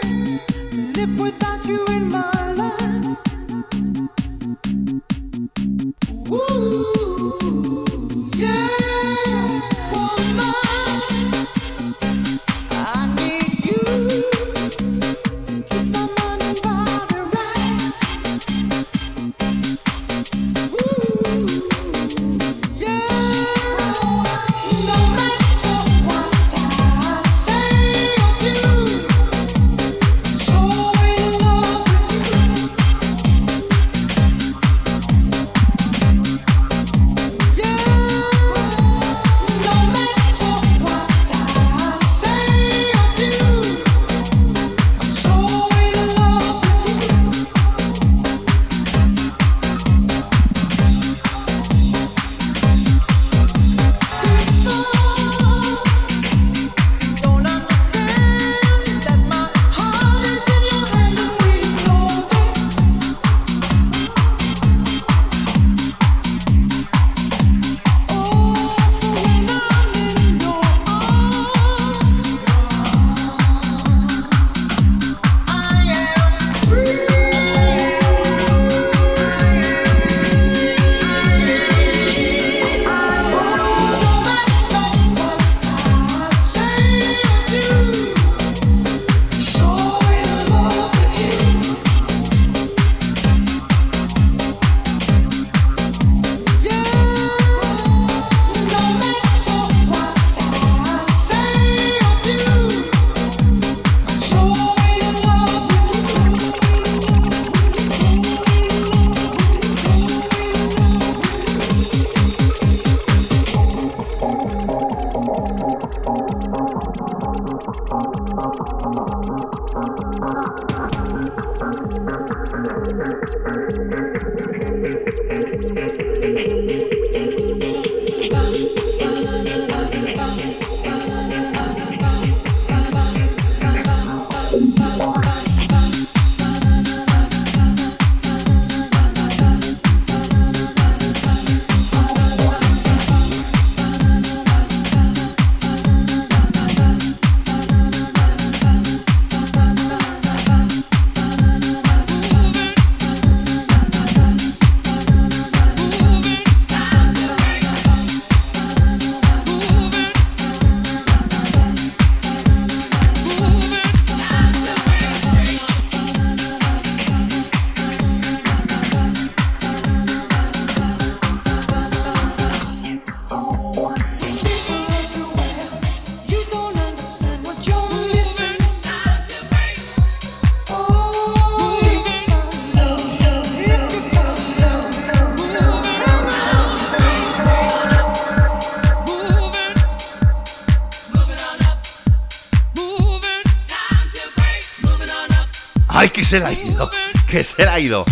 Se 196.29 196.41
la 196.41 196.49
ha 196.51 196.53
ido. 196.53 196.91
Que 197.27 197.43
se 197.43 197.65
la 197.65 197.75
ha 197.75 197.81
ido. 197.81 198.05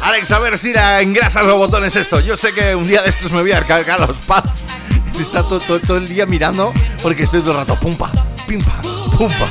Alex, 0.00 0.30
a 0.30 0.38
ver 0.38 0.56
si 0.58 0.72
la 0.72 1.00
engrasas 1.00 1.44
los 1.44 1.56
botones 1.56 1.96
esto. 1.96 2.20
Yo 2.20 2.36
sé 2.36 2.54
que 2.54 2.76
un 2.76 2.86
día 2.86 3.02
de 3.02 3.08
estos 3.08 3.32
me 3.32 3.40
voy 3.40 3.50
a 3.50 3.62
cargar 3.62 3.98
los 3.98 4.16
pads. 4.18 4.68
Está 5.20 5.42
todo, 5.42 5.96
el 5.96 6.06
día 6.06 6.24
mirando 6.24 6.72
porque 7.02 7.24
estoy 7.24 7.40
todo 7.40 7.50
el 7.50 7.56
rato 7.56 7.80
pumpa, 7.80 8.12
pimpa, 8.46 8.80
pumpa. 9.16 9.48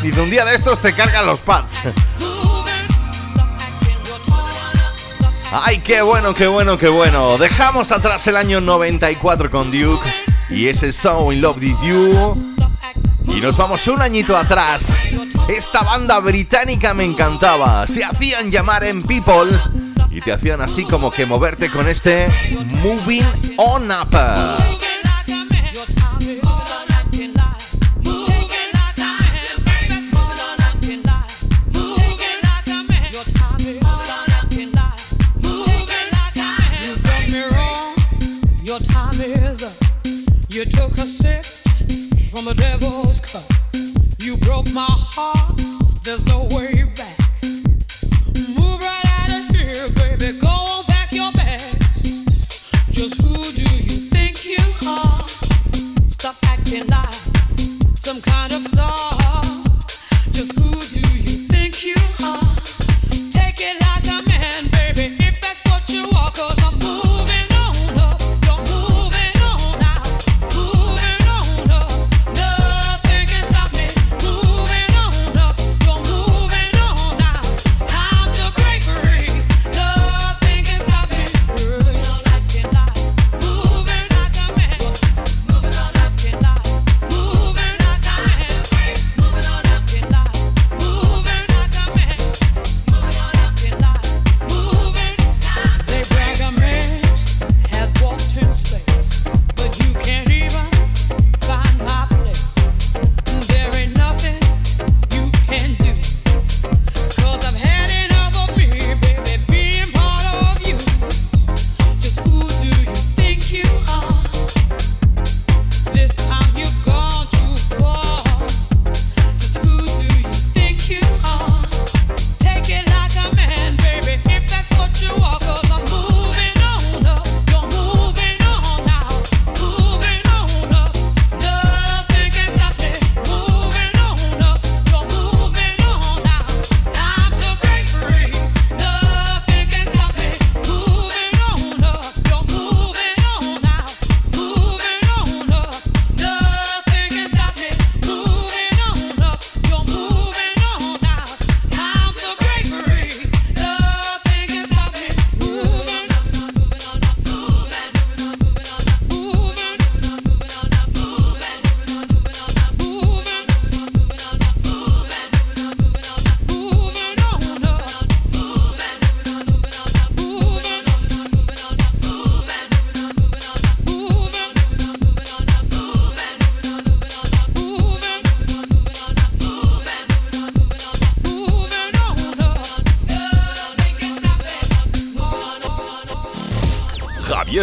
Dice, 0.00 0.20
un 0.20 0.30
día 0.30 0.44
de 0.44 0.54
estos 0.54 0.80
te 0.80 0.92
cargan 0.92 1.26
los 1.26 1.40
pads. 1.40 1.82
Ay, 5.50 5.78
qué 5.78 6.02
bueno, 6.02 6.32
qué 6.32 6.46
bueno, 6.46 6.78
qué 6.78 6.88
bueno. 6.88 7.38
Dejamos 7.38 7.90
atrás 7.90 8.24
el 8.28 8.36
año 8.36 8.60
94 8.60 9.50
con 9.50 9.72
Duke 9.72 10.08
y 10.48 10.68
ese 10.68 10.92
So 10.92 11.32
in 11.32 11.40
Love 11.40 11.56
with 11.56 11.76
You. 11.82 12.54
Y 13.26 13.40
nos 13.40 13.56
vamos 13.56 13.88
un 13.88 14.00
añito 14.00 14.36
atrás. 14.36 15.05
Esta 15.48 15.82
banda 15.84 16.18
británica 16.18 16.92
me 16.92 17.04
encantaba. 17.04 17.86
Se 17.86 18.04
hacían 18.04 18.50
llamar 18.50 18.82
en 18.82 19.02
People 19.02 19.58
y 20.10 20.20
te 20.20 20.32
hacían 20.32 20.60
así 20.60 20.84
como 20.84 21.12
que 21.12 21.24
moverte 21.24 21.70
con 21.70 21.88
este 21.88 22.26
Moving 22.82 23.24
On 23.58 23.90
Up. 23.90 24.08
You 40.48 40.64
took 40.64 40.96
a 40.98 41.06
sip 41.06 41.44
from 42.30 42.46
devil's. 42.56 43.55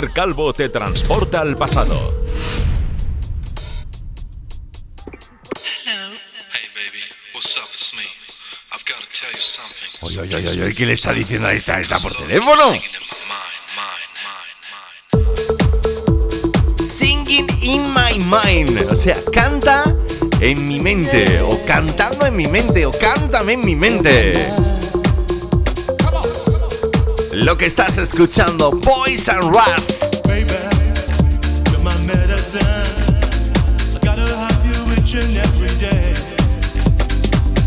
Javier 0.04 0.14
Calvo 0.14 0.54
te 0.54 0.68
transporta 0.68 1.40
al 1.40 1.56
pasado. 1.56 2.02
Oye, 10.02 10.20
oye, 10.20 10.36
oye, 10.36 10.50
oye, 10.50 10.74
¿qué 10.74 10.86
le 10.86 10.94
está 10.94 11.14
diciendo 11.14 11.48
a 11.48 11.54
esta? 11.54 11.80
¿Está 11.80 12.00
por 12.00 12.14
teléfono? 12.16 12.74
Singing 16.82 17.48
in 17.62 17.94
my 17.94 18.20
mind. 18.20 18.86
O 18.92 18.96
sea, 18.96 19.16
canta 19.32 19.84
en 20.42 20.68
mi 20.68 20.82
mente. 20.82 21.42
O 21.42 21.64
cantando 21.66 22.26
en 22.26 22.36
mi 22.36 22.48
mente. 22.48 22.86
O 22.86 22.92
cántame 22.92 23.54
en 23.54 23.66
mi 23.66 23.76
mente. 23.76 24.73
Lo 27.34 27.58
que 27.58 27.66
estás 27.66 27.98
escuchando, 27.98 28.70
Boys 28.70 29.28
and 29.28 29.44
Rust. 29.46 30.22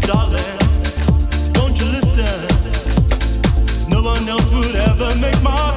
Darling, 0.07 0.39
don't 1.53 1.77
you 1.77 1.87
listen? 1.87 2.25
No 3.89 4.03
one 4.03 4.29
else 4.29 4.49
would 4.55 4.77
ever 4.77 5.13
make 5.21 5.43
my 5.43 5.76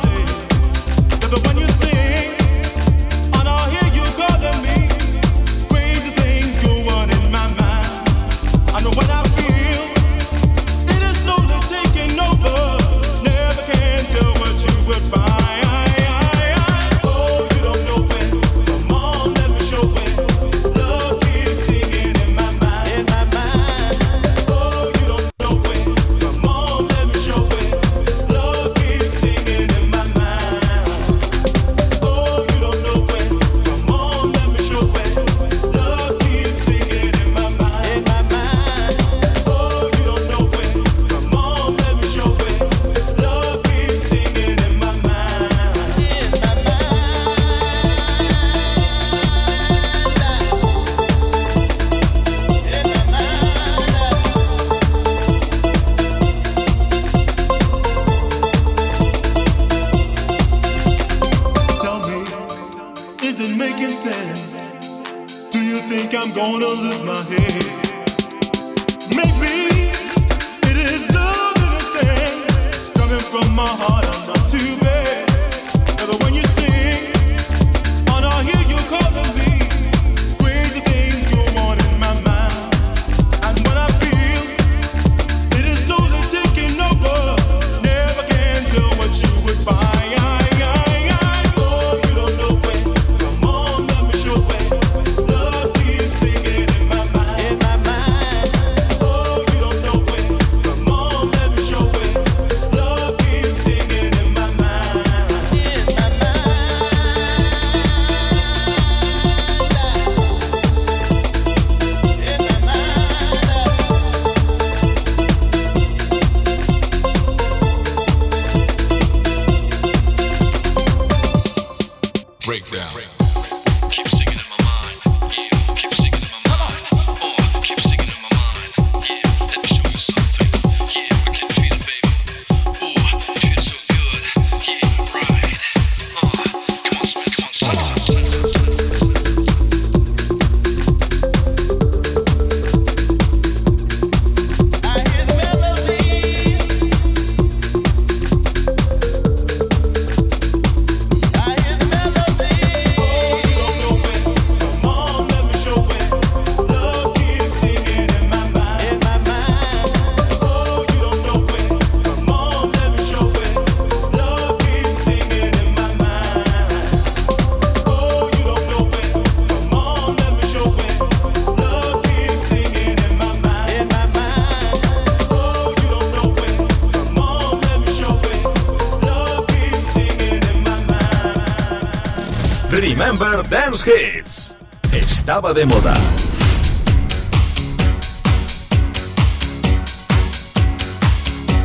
Dance 183.49 183.89
Hits. 183.89 184.53
Estaba 184.91 185.53
de 185.53 185.65
moda. 185.65 185.93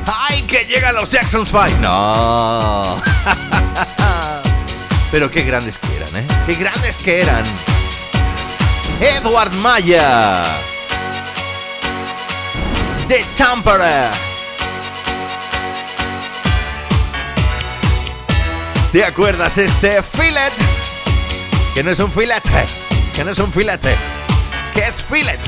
¡Ay, 0.07 0.43
que 0.43 0.65
llegan 0.65 0.95
los 0.95 1.11
Jacksons 1.11 1.49
5! 1.49 1.81
No. 1.81 3.03
Pero 5.11 5.31
qué 5.31 5.43
grandes 5.43 5.79
que 5.79 5.95
eran, 5.97 6.17
¿eh? 6.17 6.27
¡Qué 6.47 6.55
grandes 6.55 6.97
que 6.97 7.21
eran! 7.21 7.45
Edward 9.01 9.53
Maya. 9.53 10.43
The 13.09 13.23
Tamperer. 13.37 14.11
¿Te 18.91 19.05
acuerdas 19.05 19.59
este 19.59 20.03
fillet? 20.03 20.53
Que 21.75 21.83
no 21.83 21.91
es 21.91 21.99
un 21.99 22.13
filete. 22.13 22.67
Que 23.13 23.25
no 23.25 23.33
es 23.33 23.39
un 23.41 23.53
filete. 23.53 23.97
Que 24.73 24.83
es 24.83 25.03
fillet. 25.03 25.41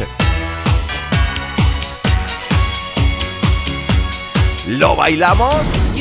¿Lo 4.66 4.96
bailamos? 4.96 5.92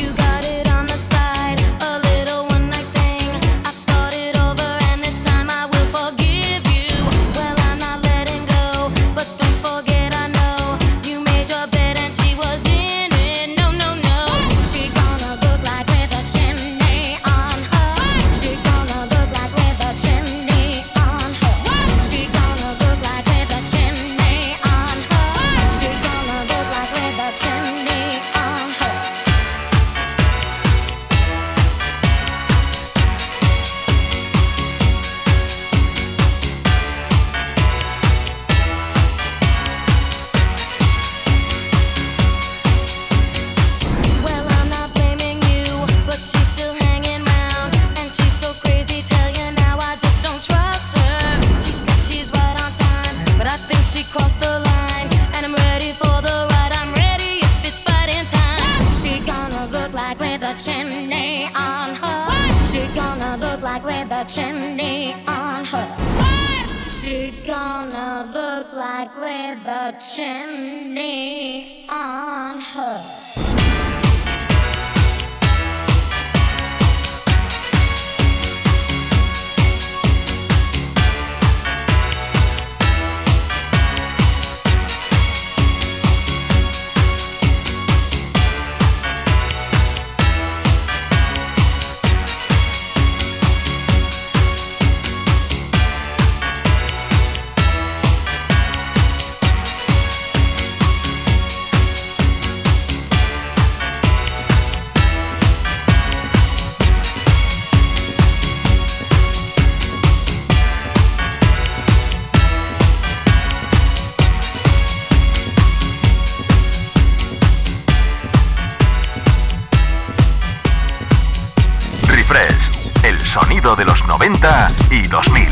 Refresh, 122.28 123.04
el 123.04 123.20
sonido 123.20 123.76
de 123.76 123.86
los 123.86 124.04
90 124.08 124.72
y 124.90 125.04
2000. 125.04 125.48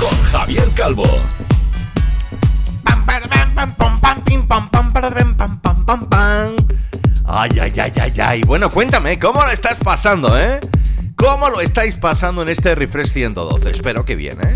Con 0.00 0.22
Javier 0.24 0.68
Calvo. 0.74 1.06
Pam, 2.82 3.06
para, 3.06 3.28
pam, 3.28 3.54
pam, 3.54 3.76
pam, 3.76 4.00
pam, 4.00 4.24
pim, 4.24 4.46
pam, 4.48 4.68
pam, 4.68 4.92
para, 4.92 5.10
pam, 5.10 5.36
pam, 5.36 5.60
pam, 5.60 5.84
pam, 5.84 6.08
pam. 6.08 6.56
Ay, 7.24 7.50
ay, 7.60 7.72
ay, 7.78 7.92
ay, 8.00 8.12
ay. 8.20 8.42
Bueno, 8.42 8.68
cuéntame, 8.72 9.16
¿cómo 9.20 9.42
lo 9.42 9.50
estás 9.50 9.78
pasando, 9.78 10.36
eh? 10.36 10.58
¿Cómo 11.14 11.50
lo 11.50 11.60
estáis 11.60 11.96
pasando 11.96 12.42
en 12.42 12.48
este 12.48 12.74
Refresh 12.74 13.12
112? 13.12 13.70
Espero 13.70 14.04
que 14.04 14.16
bien, 14.16 14.44
¿eh? 14.44 14.54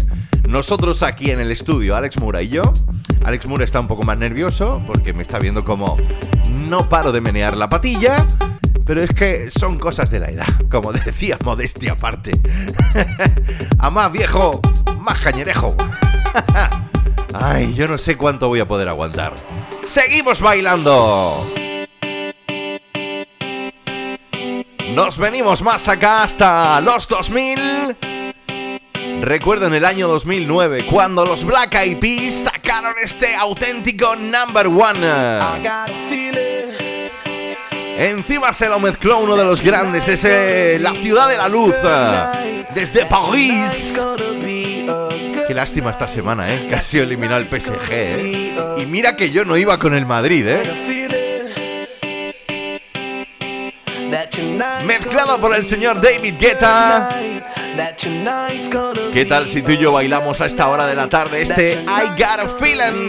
Nosotros 0.49 1.05
aquí 1.05 1.31
en 1.31 1.39
el 1.39 1.53
estudio, 1.53 1.95
Alex 1.95 2.19
Mura 2.19 2.43
y 2.43 2.49
yo. 2.49 2.73
Alex 3.25 3.47
Mura 3.47 3.65
está 3.65 3.79
un 3.79 3.87
poco 3.87 4.03
más 4.03 4.19
nervioso 4.19 4.83
porque 4.85 5.13
me 5.13 5.23
está 5.23 5.39
viendo 5.39 5.65
como 5.65 5.97
no 6.51 6.89
paro 6.89 7.13
de 7.13 7.21
menear 7.21 7.57
la 7.57 7.69
patilla. 7.69 8.27
Pero 8.85 9.03
es 9.03 9.11
que 9.11 9.51
son 9.51 9.79
cosas 9.79 10.11
de 10.11 10.21
la 10.21 10.31
edad, 10.31 10.47
como 10.71 10.93
decía 10.93 11.39
modestia 11.45 11.93
aparte. 11.93 12.33
A 13.79 13.91
más 13.91 14.11
viejo, 14.11 14.61
más 15.01 15.19
cañerejo. 15.21 15.77
Ay, 17.35 17.73
yo 17.75 17.89
no 17.89 17.97
sé 17.97 18.17
cuánto 18.17 18.49
voy 18.49 18.61
a 18.61 18.69
poder 18.69 18.89
aguantar. 18.89 19.35
¡Seguimos 19.85 20.41
bailando! 20.41 21.47
Nos 24.95 25.17
venimos 25.17 25.63
más 25.63 25.89
acá 25.89 26.23
hasta 26.23 26.81
los 26.83 27.09
2000. 27.09 27.97
Recuerdo 29.23 29.67
en 29.67 29.75
el 29.75 29.85
año 29.87 30.09
2009 30.09 30.85
cuando 30.91 31.25
los 31.25 31.45
Black 31.45 31.75
Eyed 31.77 31.99
Peas 31.99 32.45
sacaron 32.45 32.95
este 33.03 33.35
auténtico 33.35 34.15
number 34.17 34.67
one. 34.67 34.99
Encima 37.97 38.53
se 38.53 38.69
lo 38.69 38.81
mezcló 38.81 39.19
uno 39.19 39.37
de 39.37 39.45
los 39.45 39.61
grandes 39.61 40.07
desde 40.07 40.79
la 40.79 40.95
ciudad 40.95 41.29
de 41.29 41.37
la 41.37 41.49
luz, 41.49 41.75
desde 42.75 43.07
París. 43.07 44.05
Qué 45.47 45.55
lástima 45.55 45.91
esta 45.91 46.09
semana, 46.09 46.47
¿eh? 46.49 46.81
Sido 46.83 47.05
eliminado 47.05 47.41
el 47.41 47.47
PSG, 47.47 47.91
¿eh? 47.91 48.55
Y 48.79 48.87
mira 48.87 49.17
que 49.17 49.31
yo 49.31 49.45
no 49.45 49.57
iba 49.57 49.79
con 49.79 49.95
el 49.95 50.07
Madrid, 50.07 50.47
¿eh? 50.49 50.63
Mezclado 54.87 55.41
por 55.41 55.55
el 55.55 55.65
señor 55.65 56.01
David 56.01 56.35
Guetta. 56.39 57.09
¿Qué 59.13 59.25
tal 59.25 59.49
si 59.49 59.63
tú 59.63 59.73
y 59.73 59.79
yo 59.79 59.93
bailamos 59.93 60.41
a 60.41 60.47
esta 60.47 60.69
hora 60.69 60.87
de 60.87 60.95
la 60.95 61.09
tarde 61.09 61.43
este 61.43 61.73
I 61.73 62.09
Got 62.19 62.41
a 62.41 62.49
Feeling? 62.49 63.09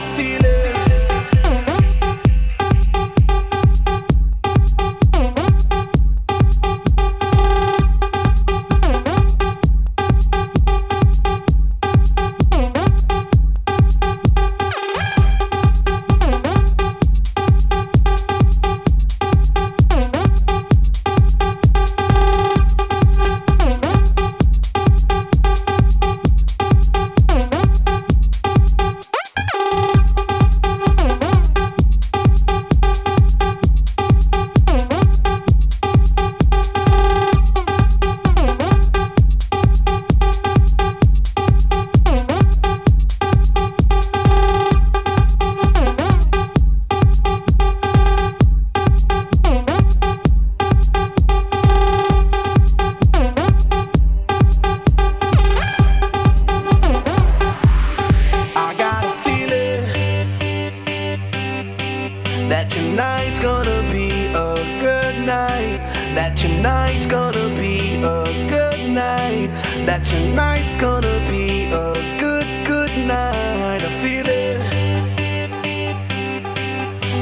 night's 67.01 67.11
gonna 67.11 67.49
be 67.59 67.95
a 67.95 68.23
good 68.47 68.91
night. 68.91 69.49
That 69.87 70.03
tonight's 70.05 70.71
gonna 70.73 71.17
be 71.31 71.65
a 71.73 71.93
good, 72.19 72.45
good 72.67 72.91
night. 73.07 73.81
I 73.81 73.89
feel 74.03 74.27
it. 74.27 74.59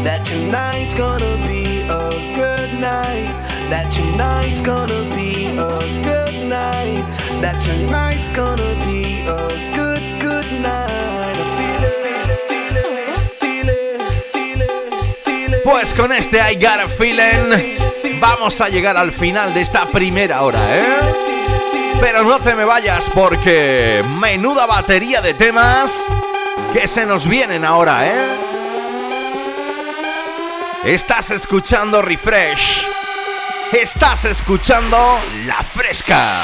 That 0.04 0.26
tonight's 0.26 0.94
gonna 0.96 1.36
be 1.48 1.82
a 1.84 2.10
good 2.36 2.74
night. 2.82 3.32
That 3.70 3.88
tonight's 3.94 4.60
gonna 4.60 5.02
be 5.16 5.48
a 5.56 5.80
good 6.04 6.36
night. 6.50 7.06
That 7.40 7.56
tonight's 7.64 8.28
gonna 8.36 8.74
be 8.86 9.22
a 9.28 9.48
good, 9.78 10.04
good 10.20 10.48
night. 10.62 11.36
I 11.40 11.46
feel 11.58 11.84
it. 11.88 11.96
Feel 12.04 12.30
it, 12.30 12.42
feel 12.50 13.70
it, 13.70 14.02
feel 14.34 14.62
it, 14.62 15.26
feel 15.26 15.54
it. 15.54 15.64
Pues 15.64 15.94
con 15.94 16.12
este 16.12 16.42
I 16.42 16.56
Got 16.56 16.82
a 16.82 16.90
Feeling. 16.90 17.89
Vamos 18.20 18.62
a 18.62 18.70
llegar 18.70 18.98
al 18.98 19.12
final 19.12 19.54
de 19.54 19.62
esta 19.62 19.86
primera 19.86 20.42
hora, 20.44 20.60
¿eh? 20.78 20.86
Pero 22.00 22.24
no 22.24 22.40
te 22.40 22.56
me 22.56 22.66
vayas 22.66 23.10
porque 23.10 24.04
menuda 24.20 24.66
batería 24.66 25.22
de 25.22 25.34
temas 25.34 26.18
que 26.74 26.88
se 26.88 27.06
nos 27.06 27.28
vienen 27.28 27.66
ahora, 27.66 28.08
¿eh? 28.08 28.38
Estás 30.86 31.32
escuchando 31.32 32.02
Refresh. 32.02 32.86
Estás 33.72 34.26
escuchando 34.26 35.20
La 35.46 35.62
Fresca. 35.64 36.44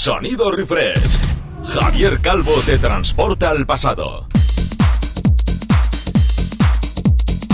Sonido 0.00 0.50
refresh. 0.50 0.98
Javier 1.74 2.22
Calvo 2.22 2.54
te 2.64 2.78
transporta 2.78 3.50
al 3.50 3.66
pasado. 3.66 4.26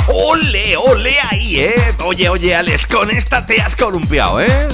¡Ole, 0.06 0.76
ole 0.76 1.16
ahí, 1.28 1.58
eh! 1.58 1.96
Oye, 2.04 2.28
oye, 2.28 2.54
Alex, 2.54 2.86
con 2.86 3.10
esta 3.10 3.44
te 3.44 3.60
has 3.60 3.74
columpiado, 3.74 4.40
¿eh? 4.40 4.68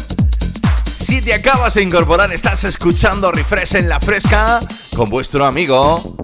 Si 1.00 1.22
te 1.22 1.32
acabas 1.32 1.72
de 1.72 1.82
incorporar, 1.82 2.30
estás 2.30 2.64
escuchando 2.64 3.32
Refresh 3.32 3.76
en 3.76 3.88
la 3.88 4.00
Fresca 4.00 4.60
con 4.94 5.08
vuestro 5.08 5.46
amigo 5.46 6.14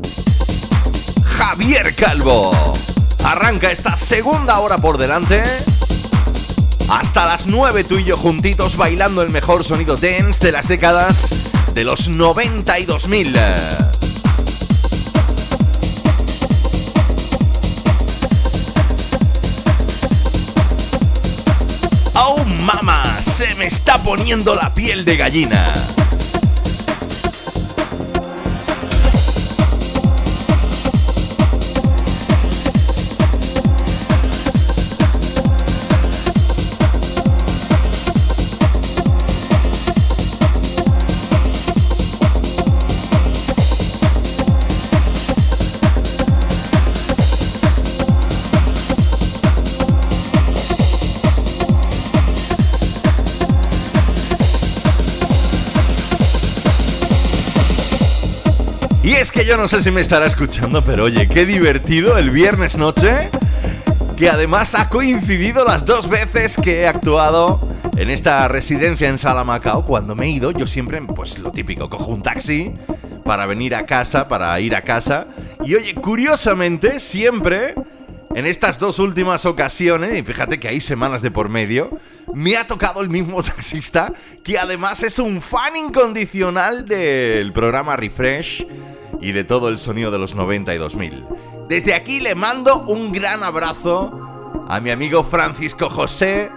Javier 1.25 1.95
Calvo. 1.95 2.75
Arranca 3.25 3.71
esta 3.71 3.97
segunda 3.97 4.59
hora 4.59 4.77
por 4.77 4.99
delante. 4.99 5.43
Hasta 6.89 7.27
las 7.27 7.47
9 7.47 7.85
tú 7.85 7.99
y 7.99 8.05
yo 8.05 8.17
juntitos 8.17 8.77
bailando 8.77 9.21
el 9.21 9.29
mejor 9.29 9.63
sonido 9.63 9.97
dance 9.97 10.43
de 10.43 10.53
las 10.53 10.69
décadas 10.69 11.31
de 11.75 11.85
los 11.85 12.09
90 12.09 12.79
y 12.79 12.85
2000. 12.87 13.37
¡Oh, 22.15 22.45
mama! 22.45 23.21
Se 23.21 23.55
me 23.57 23.67
está 23.67 24.03
poniendo 24.03 24.55
la 24.55 24.73
piel 24.73 25.05
de 25.05 25.17
gallina. 25.19 25.65
Que 59.39 59.45
yo 59.45 59.57
no 59.57 59.69
sé 59.69 59.81
si 59.81 59.93
me 59.93 60.01
estará 60.01 60.27
escuchando, 60.27 60.83
pero 60.83 61.05
oye, 61.05 61.29
qué 61.29 61.47
divertido 61.47 62.19
el 62.19 62.31
viernes 62.31 62.77
noche. 62.77 63.31
Que 64.17 64.29
además 64.29 64.75
ha 64.75 64.89
coincidido 64.89 65.65
las 65.65 65.87
dos 65.87 66.09
veces 66.09 66.57
que 66.61 66.81
he 66.81 66.89
actuado 66.89 67.61
en 67.97 68.11
esta 68.11 68.49
residencia 68.49 69.09
en 69.09 69.17
Salamacao. 69.17 69.85
Cuando 69.85 70.17
me 70.17 70.27
he 70.27 70.31
ido, 70.31 70.51
yo 70.51 70.67
siempre, 70.67 71.01
pues 71.03 71.39
lo 71.39 71.53
típico, 71.53 71.89
cojo 71.89 72.11
un 72.11 72.21
taxi 72.21 72.73
para 73.25 73.47
venir 73.47 73.77
a 73.77 73.87
casa, 73.87 74.27
para 74.27 74.59
ir 74.59 74.75
a 74.75 74.83
casa. 74.83 75.29
Y 75.65 75.77
oye, 75.77 75.95
curiosamente, 75.95 76.99
siempre 76.99 77.75
en 78.35 78.45
estas 78.45 78.81
dos 78.81 78.99
últimas 78.99 79.47
ocasiones, 79.47 80.19
y 80.19 80.25
fíjate 80.25 80.59
que 80.59 80.67
hay 80.67 80.81
semanas 80.81 81.23
de 81.23 81.31
por 81.31 81.49
medio, 81.49 81.91
me 82.35 82.57
ha 82.57 82.67
tocado 82.67 83.03
el 83.03 83.09
mismo 83.09 83.41
taxista, 83.45 84.13
que 84.43 84.59
además 84.59 85.05
es 85.05 85.21
un 85.21 85.41
fan 85.41 85.77
incondicional 85.77 86.87
del 86.87 87.53
programa 87.53 87.95
Refresh 87.95 88.67
y 89.21 89.33
de 89.33 89.45
todo 89.45 89.69
el 89.69 89.79
sonido 89.79 90.11
de 90.11 90.19
los 90.19 90.35
90 90.35 90.75
y 90.75 90.79
2000. 90.79 91.25
Desde 91.69 91.95
aquí 91.95 92.21
le 92.21 92.35
mando 92.35 92.79
un 92.87 93.13
gran 93.13 93.43
abrazo 93.43 94.67
a 94.69 94.81
mi 94.81 94.91
amigo 94.91 95.25
Francisco 95.25 95.91
José 95.91 96.51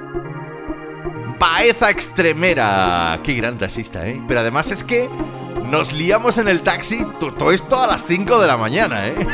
Baeza 1.39 1.89
Extremera. 1.89 3.19
Qué 3.23 3.33
gran 3.33 3.57
taxista, 3.57 4.07
¿eh? 4.07 4.21
Pero 4.27 4.41
además 4.41 4.71
es 4.71 4.83
que 4.83 5.09
nos 5.65 5.91
liamos 5.93 6.37
en 6.37 6.47
el 6.47 6.61
taxi 6.61 7.03
to- 7.19 7.33
todo 7.33 7.51
esto 7.51 7.81
a 7.81 7.87
las 7.87 8.05
5 8.05 8.39
de 8.39 8.47
la 8.47 8.57
mañana, 8.57 9.07
¿eh? 9.07 9.15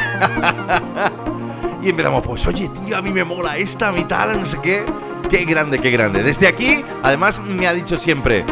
y 1.83 1.89
empezamos, 1.89 2.25
pues 2.25 2.45
oye, 2.47 2.69
tío, 2.69 2.97
a 2.97 3.01
mí 3.01 3.11
me 3.11 3.23
mola 3.23 3.57
esta, 3.57 3.91
mí 3.91 4.03
tal, 4.05 4.39
no 4.39 4.45
sé 4.45 4.57
qué. 4.61 4.83
Qué 5.29 5.43
grande, 5.43 5.79
qué 5.79 5.91
grande. 5.91 6.23
Desde 6.23 6.47
aquí, 6.47 6.83
además 7.03 7.41
me 7.41 7.67
ha 7.67 7.73
dicho 7.73 7.97
siempre, 7.97 8.45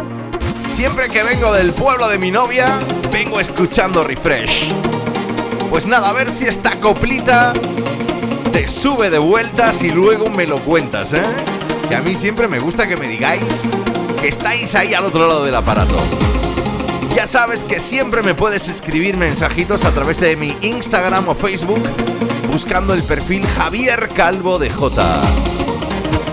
Siempre 0.75 1.07
que 1.07 1.23
vengo 1.23 1.53
del 1.53 1.71
pueblo 1.71 2.09
de 2.09 2.19
mi 2.19 2.31
novia, 2.31 2.77
vengo 3.09 3.39
escuchando 3.39 4.03
refresh. 4.03 4.73
Pues 5.69 5.85
nada, 5.85 6.09
a 6.09 6.11
ver 6.13 6.29
si 6.29 6.47
esta 6.47 6.81
coplita 6.81 7.53
te 8.51 8.67
sube 8.67 9.09
de 9.09 9.17
vueltas 9.17 9.83
y 9.83 9.89
luego 9.89 10.29
me 10.29 10.45
lo 10.45 10.59
cuentas, 10.59 11.13
¿eh? 11.13 11.23
Que 11.87 11.95
a 11.95 12.01
mí 12.01 12.13
siempre 12.13 12.49
me 12.49 12.59
gusta 12.59 12.89
que 12.89 12.97
me 12.97 13.07
digáis 13.07 13.63
que 14.19 14.27
estáis 14.27 14.75
ahí 14.75 14.93
al 14.93 15.05
otro 15.05 15.25
lado 15.29 15.45
del 15.45 15.55
aparato. 15.55 15.95
Ya 17.15 17.25
sabes 17.25 17.63
que 17.63 17.79
siempre 17.79 18.21
me 18.21 18.35
puedes 18.35 18.67
escribir 18.67 19.15
mensajitos 19.15 19.85
a 19.85 19.93
través 19.93 20.19
de 20.19 20.35
mi 20.35 20.57
Instagram 20.61 21.29
o 21.29 21.35
Facebook 21.35 21.83
buscando 22.51 22.93
el 22.93 23.03
perfil 23.03 23.47
Javier 23.47 24.09
Calvo 24.13 24.59
de 24.59 24.69
J. 24.69 25.21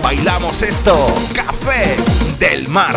Bailamos 0.01 0.63
esto, 0.63 1.15
Café 1.33 1.95
del 2.39 2.67
Mar. 2.67 2.93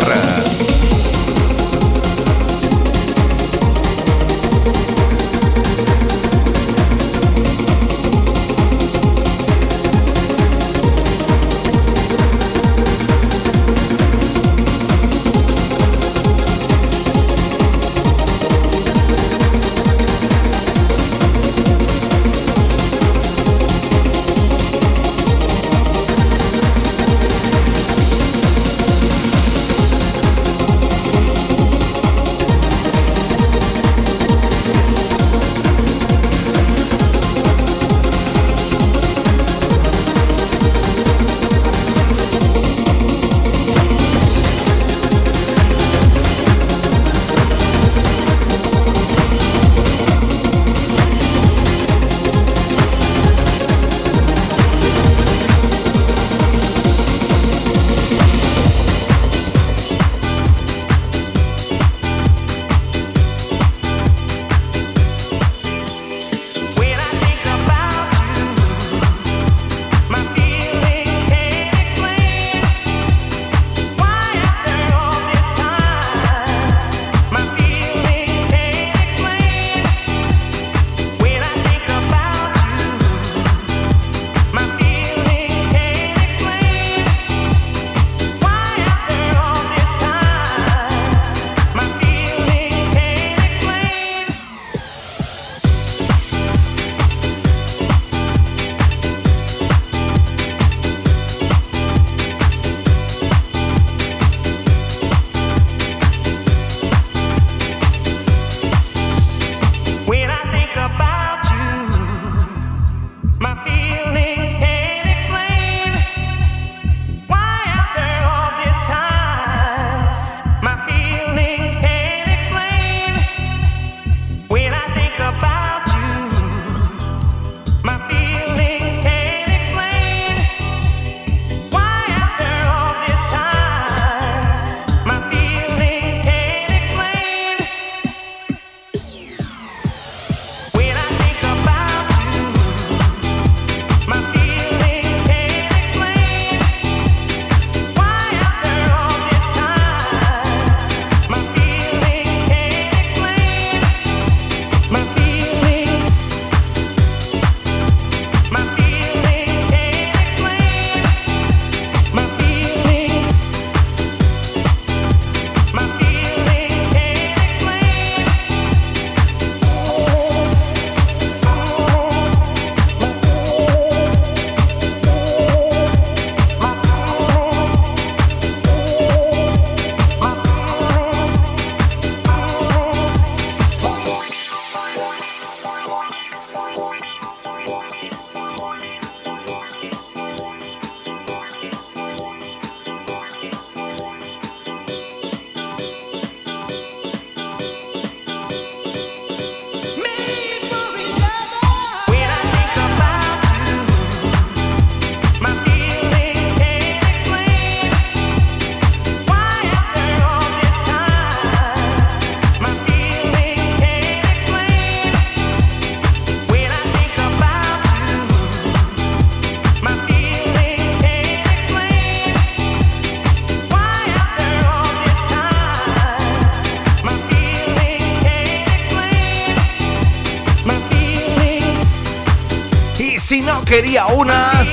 Quería 233.81 234.07
una, 234.07 234.65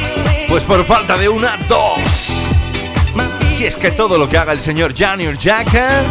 pues 0.48 0.64
por 0.64 0.82
falta 0.82 1.18
de 1.18 1.28
una, 1.28 1.58
dos. 1.68 2.48
Si 3.54 3.66
es 3.66 3.76
que 3.76 3.90
todo 3.90 4.16
lo 4.16 4.30
que 4.30 4.38
haga 4.38 4.52
el 4.52 4.62
señor 4.62 4.94
Junior 4.96 5.36
Jack 5.36 5.74
¿eh? 5.74 6.02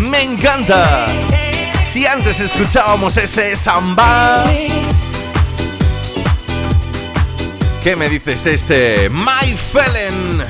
me 0.00 0.22
encanta. 0.22 1.04
Si 1.84 2.06
antes 2.06 2.40
escuchábamos 2.40 3.18
ese 3.18 3.54
samba, 3.58 4.42
¿qué 7.82 7.94
me 7.94 8.08
dices 8.08 8.44
de 8.44 8.54
este 8.54 9.10
My 9.10 9.54
Felon? 9.54 10.42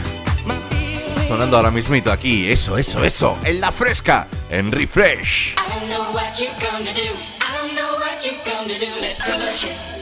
Sonando 1.27 1.57
ahora 1.57 1.73
mismito 1.73 2.13
aquí, 2.13 2.53
eso, 2.53 2.79
eso, 2.79 3.03
eso, 3.03 3.37
en 3.43 3.61
la 3.61 3.73
fresca, 3.73 4.29
en 4.49 4.71
Refresh. 4.71 5.55
I 5.55 5.75
don't 5.75 5.89
know 5.89 6.13
what 6.15 6.39
you're 6.39 6.53
gonna 6.61 6.93
do. 6.95 7.01
I 7.01 7.59
don't 7.59 7.75
know 7.75 7.99
what 7.99 8.25
you're 8.25 8.39
gonna 8.45 8.79
do. 8.79 9.01
Let's 9.01 10.00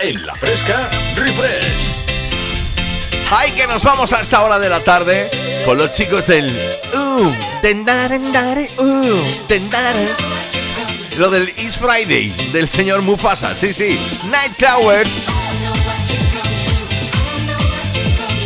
En 0.00 0.26
la 0.26 0.34
fresca, 0.34 0.88
refresh. 1.14 1.66
Ay, 3.30 3.50
que 3.52 3.66
nos 3.66 3.82
vamos 3.82 4.12
a 4.12 4.20
esta 4.20 4.42
hora 4.42 4.58
de 4.58 4.68
la 4.68 4.80
tarde 4.80 5.30
con 5.66 5.76
los 5.76 5.90
chicos 5.90 6.26
del 6.26 6.46
uh, 6.94 7.32
tendarendare, 7.60 8.70
uh, 8.78 9.46
tendare. 9.46 10.06
Lo 11.16 11.30
del 11.30 11.48
It's 11.56 11.78
Friday 11.78 12.28
del 12.52 12.68
señor 12.68 13.02
Mufasa, 13.02 13.54
sí, 13.54 13.74
sí. 13.74 13.98
Night 14.30 14.56
Towers. 14.56 15.24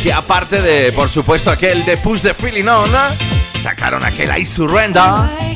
Que 0.01 0.11
aparte 0.11 0.61
de, 0.61 0.91
por 0.91 1.07
supuesto, 1.07 1.51
aquel 1.51 1.85
de 1.85 1.97
Push 1.97 2.21
the 2.21 2.33
Feeling 2.33 2.67
On, 2.67 2.89
sacaron 3.61 4.03
aquel 4.03 4.37
I 4.37 4.45
Surrender. 4.45 5.52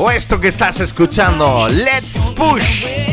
O 0.00 0.12
esto 0.12 0.38
que 0.38 0.46
estás 0.46 0.78
escuchando, 0.78 1.66
Let's 1.68 2.32
Push. 2.36 3.07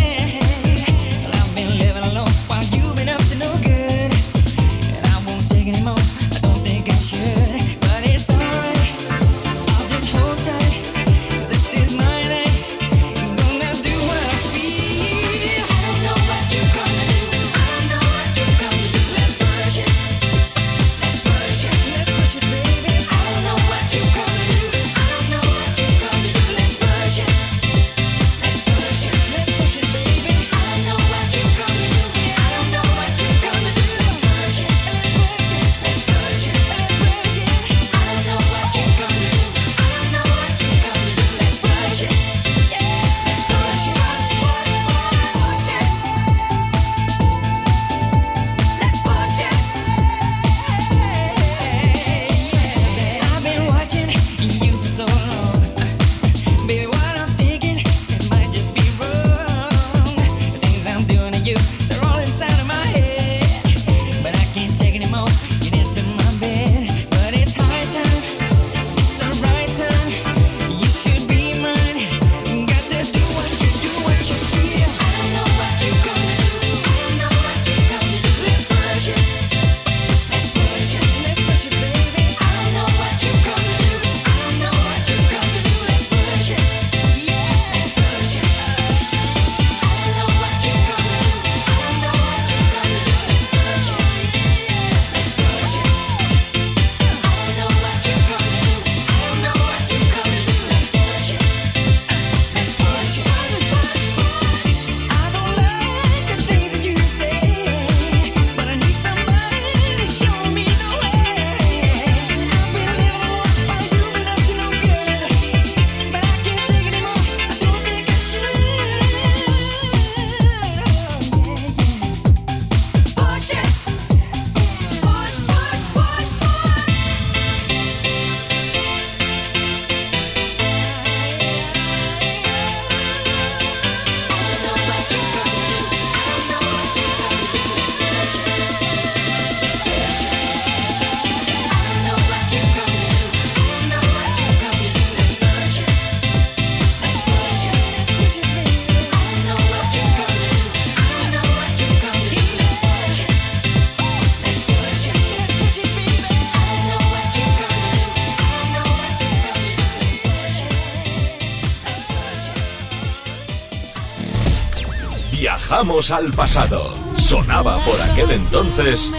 Al 166.12 166.32
pasado. 166.34 166.94
Sonaba 167.18 167.80
por 167.80 168.00
aquel 168.00 168.30
entonces. 168.32 169.12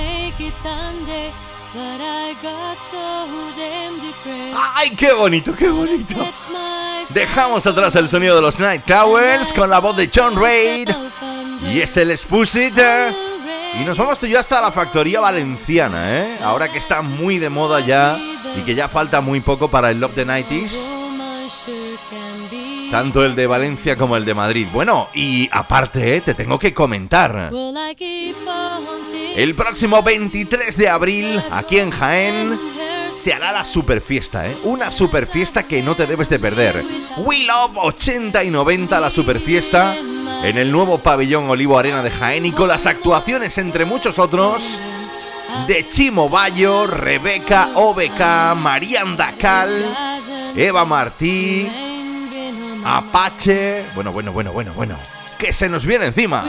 ¡Ay, 4.74 4.90
qué 4.90 5.12
bonito, 5.12 5.54
qué 5.56 5.68
bonito! 5.68 6.16
Dejamos 7.10 7.66
atrás 7.66 7.96
el 7.96 8.08
sonido 8.08 8.36
de 8.36 8.42
los 8.42 8.60
Night 8.60 8.84
Towers 8.84 9.52
con 9.52 9.68
la 9.68 9.80
voz 9.80 9.96
de 9.96 10.08
John 10.14 10.40
Reid 10.40 10.90
y 11.62 11.80
es 11.80 11.96
el 11.96 12.12
Expositor. 12.12 13.12
Y 13.80 13.84
nos 13.84 13.98
vamos 13.98 14.20
tú 14.20 14.26
y 14.26 14.30
yo 14.30 14.38
hasta 14.38 14.60
la 14.60 14.70
factoría 14.70 15.18
valenciana, 15.20 16.18
¿eh? 16.18 16.38
Ahora 16.42 16.68
que 16.68 16.78
está 16.78 17.02
muy 17.02 17.38
de 17.38 17.50
moda 17.50 17.80
ya 17.80 18.16
y 18.56 18.60
que 18.60 18.74
ya 18.76 18.88
falta 18.88 19.20
muy 19.20 19.40
poco 19.40 19.68
para 19.68 19.90
el 19.90 19.98
Love 19.98 20.14
the 20.14 20.26
90s. 20.26 20.95
Tanto 22.90 23.24
el 23.24 23.34
de 23.34 23.46
Valencia 23.46 23.96
como 23.96 24.16
el 24.16 24.24
de 24.24 24.34
Madrid. 24.34 24.66
Bueno, 24.72 25.08
y 25.14 25.48
aparte, 25.52 26.16
¿eh? 26.16 26.20
te 26.20 26.34
tengo 26.34 26.58
que 26.58 26.72
comentar. 26.72 27.50
El 29.36 29.54
próximo 29.54 30.02
23 30.02 30.76
de 30.76 30.88
abril, 30.88 31.40
aquí 31.52 31.78
en 31.78 31.90
Jaén, 31.90 32.58
se 33.14 33.32
hará 33.32 33.52
la 33.52 33.64
super 33.64 34.00
fiesta, 34.00 34.46
¿eh? 34.46 34.56
Una 34.64 34.90
super 34.90 35.26
fiesta 35.26 35.64
que 35.64 35.82
no 35.82 35.94
te 35.94 36.06
debes 36.06 36.28
de 36.28 36.38
perder. 36.38 36.84
We 37.18 37.44
Love 37.44 37.76
80 37.76 38.44
y 38.44 38.50
90, 38.50 39.00
la 39.00 39.10
super 39.10 39.38
fiesta, 39.38 39.94
en 40.44 40.58
el 40.58 40.70
nuevo 40.70 40.98
pabellón 40.98 41.48
Olivo 41.48 41.78
Arena 41.78 42.02
de 42.02 42.10
Jaén 42.10 42.46
y 42.46 42.52
con 42.52 42.68
las 42.68 42.86
actuaciones, 42.86 43.58
entre 43.58 43.84
muchos 43.84 44.18
otros, 44.18 44.80
de 45.66 45.88
Chimo 45.88 46.28
Bayo, 46.28 46.86
Rebeca 46.86 47.70
OBK, 47.74 48.54
Marian 48.56 49.16
Dacal, 49.16 49.70
Eva 50.56 50.84
Martí, 50.84 51.66
Apache. 52.86 53.84
Bueno, 53.94 54.12
bueno, 54.12 54.32
bueno, 54.32 54.52
bueno, 54.52 54.72
bueno. 54.74 54.98
Que 55.38 55.52
se 55.52 55.68
nos 55.68 55.84
viene 55.84 56.06
encima. 56.06 56.44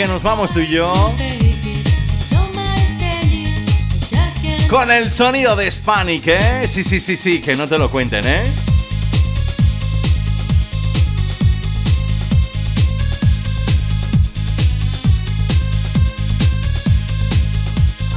Que 0.00 0.08
nos 0.08 0.22
vamos 0.22 0.50
tú 0.54 0.60
y 0.60 0.68
yo. 0.68 0.90
Con 4.70 4.90
el 4.90 5.10
sonido 5.10 5.54
de 5.56 5.66
Hispanic, 5.66 6.26
¿eh? 6.26 6.66
Sí, 6.66 6.84
sí, 6.84 7.00
sí, 7.00 7.18
sí, 7.18 7.42
que 7.42 7.54
no 7.54 7.68
te 7.68 7.76
lo 7.76 7.90
cuenten, 7.90 8.26
¿eh? 8.26 8.42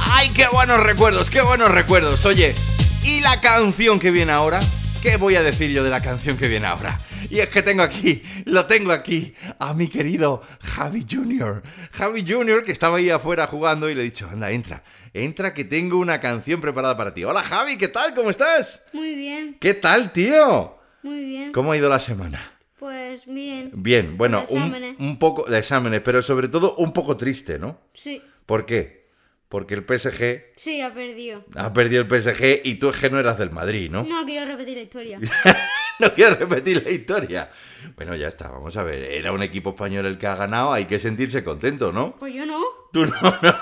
¡Ay, 0.06 0.30
qué 0.30 0.46
buenos 0.50 0.80
recuerdos, 0.80 1.28
qué 1.28 1.42
buenos 1.42 1.70
recuerdos! 1.70 2.24
Oye, 2.24 2.54
¿y 3.02 3.20
la 3.20 3.42
canción 3.42 3.98
que 3.98 4.10
viene 4.10 4.32
ahora? 4.32 4.58
¿Qué 5.02 5.18
voy 5.18 5.36
a 5.36 5.42
decir 5.42 5.70
yo 5.70 5.84
de 5.84 5.90
la 5.90 6.00
canción 6.00 6.38
que 6.38 6.48
viene 6.48 6.66
ahora? 6.66 6.98
Y 7.30 7.40
es 7.40 7.48
que 7.48 7.62
tengo 7.62 7.82
aquí, 7.82 8.22
lo 8.44 8.66
tengo 8.66 8.92
aquí, 8.92 9.34
a 9.58 9.74
mi 9.74 9.88
querido 9.88 10.42
Javi 10.74 11.06
Jr. 11.08 11.62
Javi 11.92 12.24
Jr. 12.26 12.64
que 12.64 12.72
estaba 12.72 12.96
ahí 12.96 13.08
afuera 13.08 13.46
jugando 13.46 13.88
y 13.88 13.94
le 13.94 14.00
he 14.00 14.04
dicho, 14.04 14.28
anda, 14.28 14.50
entra, 14.50 14.82
entra 15.12 15.54
que 15.54 15.62
tengo 15.62 15.98
una 15.98 16.20
canción 16.20 16.60
preparada 16.60 16.96
para 16.96 17.14
ti. 17.14 17.22
Hola 17.22 17.44
Javi, 17.44 17.78
¿qué 17.78 17.86
tal? 17.86 18.12
¿Cómo 18.12 18.28
estás? 18.30 18.84
Muy 18.92 19.14
bien, 19.14 19.56
¿Qué 19.60 19.74
tal, 19.74 20.12
tío? 20.12 20.76
muy 21.04 21.22
bien. 21.24 21.52
¿Cómo 21.52 21.70
ha 21.70 21.76
ido 21.76 21.88
la 21.88 22.00
semana? 22.00 22.58
Pues 22.80 23.24
bien. 23.26 23.70
Bien, 23.72 24.16
bueno, 24.18 24.42
un, 24.48 24.96
un 24.98 25.18
poco 25.20 25.48
de 25.48 25.58
exámenes, 25.60 26.00
pero 26.00 26.22
sobre 26.22 26.48
todo 26.48 26.74
un 26.76 26.92
poco 26.92 27.16
triste, 27.16 27.58
¿no? 27.60 27.78
Sí, 27.94 28.20
¿Por 28.44 28.66
qué? 28.66 29.04
Porque 29.48 29.74
el 29.74 29.84
PSG 29.84 30.54
sí, 30.56 30.80
ha 30.80 30.92
perdido. 30.92 31.44
ha 31.54 31.72
perdido 31.72 32.02
el 32.02 32.08
PSG 32.22 32.62
y 32.64 32.74
tú 32.74 32.88
es 32.90 32.96
que 32.96 33.10
no 33.10 33.20
eras 33.20 33.38
del 33.38 33.50
Madrid, 33.52 33.90
¿no? 33.92 34.02
No 34.02 34.24
quiero 34.26 34.44
repetir 34.44 34.76
la 34.76 34.82
historia. 34.82 35.20
no 36.00 36.14
quiero 36.14 36.36
repetir 36.36 36.82
la 36.84 36.90
historia. 36.90 37.50
Bueno, 37.96 38.14
ya 38.16 38.28
está, 38.28 38.48
vamos 38.50 38.76
a 38.76 38.82
ver. 38.82 39.02
Era 39.02 39.32
un 39.32 39.42
equipo 39.42 39.70
español 39.70 40.06
el 40.06 40.18
que 40.18 40.26
ha 40.26 40.36
ganado, 40.36 40.72
hay 40.72 40.86
que 40.86 40.98
sentirse 40.98 41.44
contento, 41.44 41.92
¿no? 41.92 42.16
Pues 42.16 42.34
yo 42.34 42.44
no. 42.46 42.60
Tú 42.92 43.04
no, 43.06 43.12
no. 43.42 43.54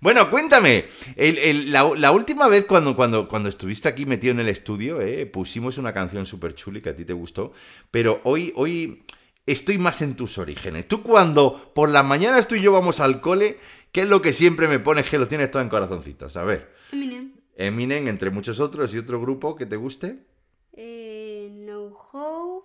Bueno, 0.00 0.28
cuéntame, 0.30 0.86
el- 1.14 1.38
el- 1.38 1.72
la, 1.72 1.88
la 1.96 2.10
última 2.10 2.48
vez 2.48 2.64
cuando, 2.64 2.96
cuando, 2.96 3.28
cuando 3.28 3.48
estuviste 3.48 3.88
aquí 3.88 4.04
metido 4.04 4.32
en 4.32 4.40
el 4.40 4.48
estudio, 4.48 5.00
eh, 5.00 5.26
pusimos 5.26 5.78
una 5.78 5.94
canción 5.94 6.26
súper 6.26 6.54
chuli 6.56 6.80
que 6.82 6.88
a 6.90 6.96
ti 6.96 7.04
te 7.04 7.12
gustó, 7.12 7.52
pero 7.92 8.20
hoy, 8.24 8.52
hoy 8.56 9.04
estoy 9.46 9.78
más 9.78 10.02
en 10.02 10.16
tus 10.16 10.38
orígenes. 10.38 10.88
Tú 10.88 11.04
cuando 11.04 11.70
por 11.72 11.88
las 11.88 12.04
mañanas 12.04 12.48
tú 12.48 12.56
y 12.56 12.62
yo 12.62 12.72
vamos 12.72 12.98
al 12.98 13.20
cole, 13.20 13.58
¿qué 13.92 14.00
es 14.02 14.08
lo 14.08 14.20
que 14.20 14.32
siempre 14.32 14.66
me 14.66 14.80
pones 14.80 15.08
que 15.08 15.18
lo 15.18 15.28
tienes 15.28 15.52
todo 15.52 15.62
en 15.62 15.68
corazoncitos? 15.68 16.36
A 16.36 16.42
ver, 16.42 16.72
Eminem. 16.90 17.30
Eminem, 17.54 18.08
entre 18.08 18.30
muchos 18.30 18.58
otros, 18.58 18.92
y 18.94 18.98
otro 18.98 19.20
grupo 19.20 19.54
que 19.54 19.66
te 19.66 19.76
guste, 19.76 20.16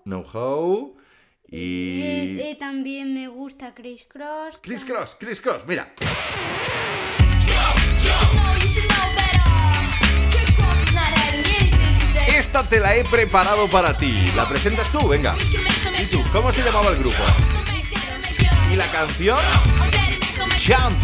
How. 0.08 0.10
No 0.10 0.20
How, 0.22 0.96
y... 1.50 2.02
Eh, 2.02 2.52
eh, 2.52 2.58
también 2.58 3.14
me 3.14 3.28
gusta 3.28 3.74
Chris 3.74 4.06
Cross. 4.08 4.60
Chris 4.62 4.86
Cross, 4.86 5.18
Chris 5.20 5.42
Cross, 5.42 5.66
mira. 5.68 5.94
Esta 12.28 12.64
te 12.64 12.80
la 12.80 12.96
he 12.96 13.04
preparado 13.04 13.68
para 13.68 13.98
ti. 13.98 14.14
¿La 14.36 14.48
presentas 14.48 14.92
tú? 14.92 15.08
Venga. 15.08 15.36
¿Y 16.00 16.06
tú? 16.06 16.24
¿Cómo 16.32 16.52
se 16.52 16.64
llamaba 16.64 16.90
el 16.92 16.98
grupo? 16.98 17.24
¿Y 18.72 18.76
la 18.76 18.90
canción? 18.92 19.40
Jump. 20.66 21.04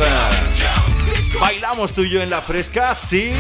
¿Bailamos 1.40 1.94
tú 1.94 2.04
y 2.04 2.10
yo 2.10 2.22
en 2.22 2.30
la 2.30 2.42
fresca? 2.42 2.96
Sí. 2.96 3.34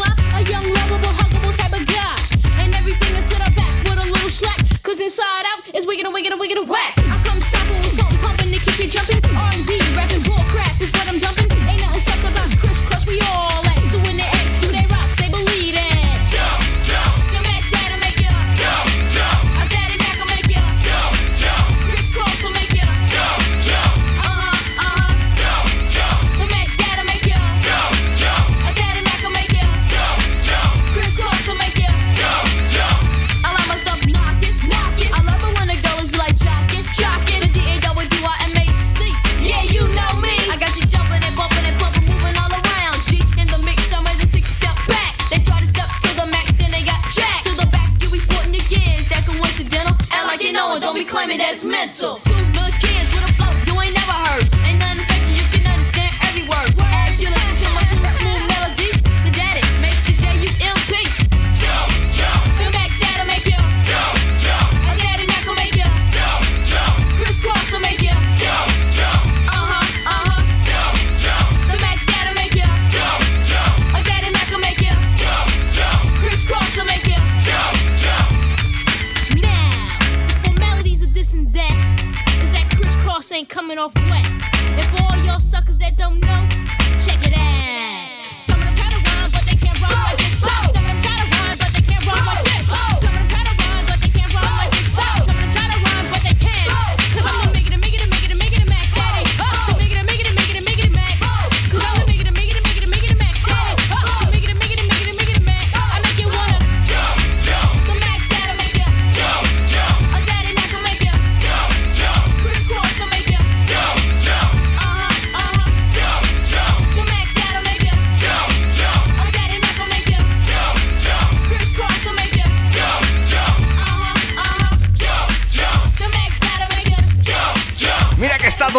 A 0.00 0.40
young, 0.48 0.64
lovable, 0.72 1.12
huggable 1.20 1.54
type 1.56 1.72
of 1.78 1.86
guy. 1.86 2.16
And 2.60 2.74
everything 2.74 3.16
is 3.16 3.30
to 3.30 3.36
the 3.38 3.50
back 3.54 3.74
with 3.84 3.98
a 3.98 4.06
little 4.10 4.30
slack. 4.30 4.58
Cause 4.82 5.00
inside 5.00 5.44
out 5.52 5.74
is 5.74 5.86
wicked 5.86 6.04
and 6.04 6.14
wicked 6.14 6.32
and 6.32 6.40
wicked 6.40 6.58
and 6.58 6.68
whack. 6.68 6.94
I 6.98 7.20
come 7.24 7.40
stopping 7.40 7.78
with 7.78 7.92
something 7.92 8.18
pumping 8.18 8.50
to 8.52 8.58
keep 8.58 8.78
you 8.78 8.88
jumping. 8.88 9.20
R&B, 9.36 9.80
rapping, 9.96 10.22
bull 10.22 10.42
crap 10.48 10.71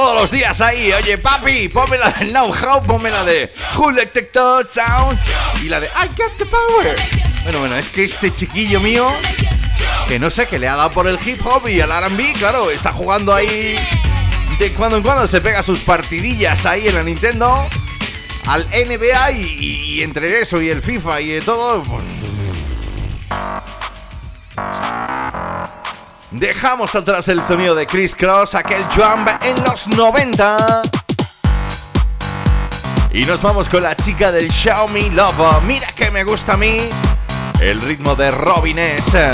todos 0.03 0.21
los 0.21 0.31
días 0.31 0.59
ahí. 0.59 0.91
Oye, 0.91 1.17
papi, 1.17 1.69
ponme 1.69 1.97
la 1.97 2.09
del 2.09 2.33
Now 2.33 2.51
How, 2.51 2.83
ponme 2.83 3.09
la 3.09 3.23
de 3.23 3.49
Who 3.77 3.93
Detector 3.93 4.65
Sound 4.65 5.17
y 5.63 5.69
la 5.69 5.79
de 5.79 5.87
I 5.87 6.07
Got 6.17 6.37
the 6.37 6.45
Power. 6.45 6.95
Bueno, 7.43 7.59
bueno, 7.59 7.77
es 7.77 7.87
que 7.87 8.03
este 8.03 8.29
chiquillo 8.29 8.81
mío, 8.81 9.09
que 10.09 10.19
no 10.19 10.29
sé, 10.29 10.45
que 10.47 10.59
le 10.59 10.67
ha 10.67 10.75
dado 10.75 10.91
por 10.91 11.07
el 11.07 11.17
hip 11.25 11.39
hop 11.45 11.69
y 11.69 11.79
al 11.79 11.89
RB, 11.89 12.33
claro, 12.37 12.69
está 12.69 12.91
jugando 12.91 13.33
ahí 13.33 13.77
de 14.59 14.73
cuando 14.73 14.97
en 14.97 15.03
cuando 15.03 15.25
se 15.25 15.39
pega 15.39 15.63
sus 15.63 15.79
partidillas 15.79 16.65
ahí 16.65 16.85
en 16.85 16.95
la 16.95 17.03
Nintendo 17.03 17.65
al 18.45 18.67
NBA 18.71 19.31
y 19.31 20.01
entre 20.01 20.41
eso 20.41 20.61
y 20.61 20.67
el 20.67 20.81
FIFA 20.81 21.21
y 21.21 21.27
de 21.29 21.41
todo, 21.41 21.81
pues... 21.83 22.32
Dejamos 26.33 26.95
atrás 26.95 27.27
el 27.27 27.43
sonido 27.43 27.75
de 27.75 27.85
Chris 27.85 28.15
Cross, 28.15 28.55
aquel 28.55 28.81
jump 28.85 29.29
en 29.43 29.63
los 29.65 29.87
90. 29.87 30.81
Y 33.11 33.23
nos 33.25 33.43
vamos 33.43 33.69
con 33.69 33.83
la 33.83 33.95
chica 33.95 34.31
del 34.31 34.51
Xiaomi 34.51 35.11
Love. 35.11 35.61
Mira 35.67 35.87
que 35.95 36.09
me 36.09 36.23
gusta 36.23 36.53
a 36.53 36.57
mí 36.57 36.79
el 37.61 37.79
ritmo 37.81 38.15
de 38.15 38.31
Robin 38.31 38.79
S. 38.79 39.31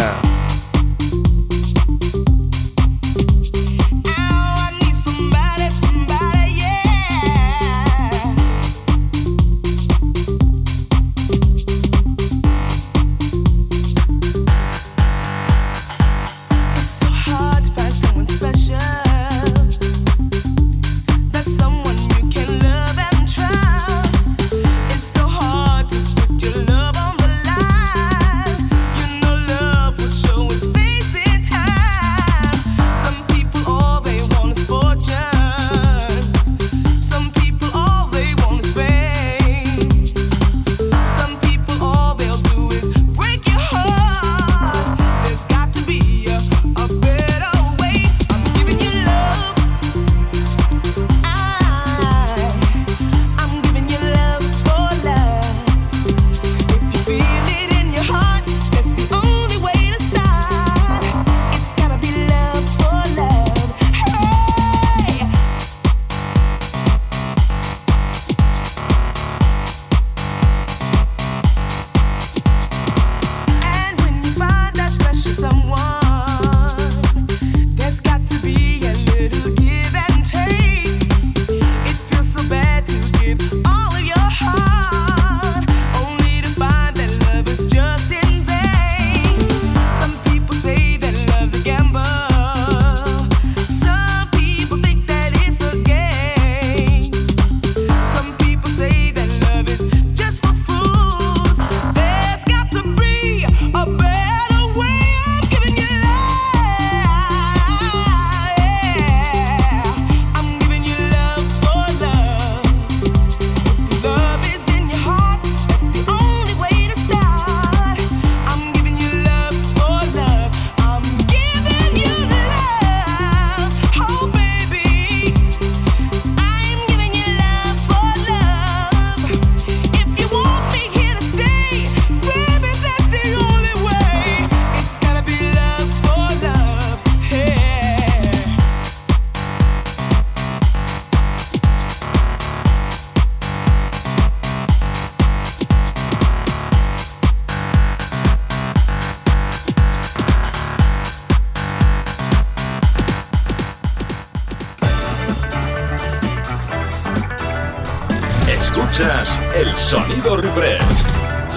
Escuchas 158.69 159.39
el 159.55 159.73
sonido 159.73 160.37
refresh. 160.37 160.79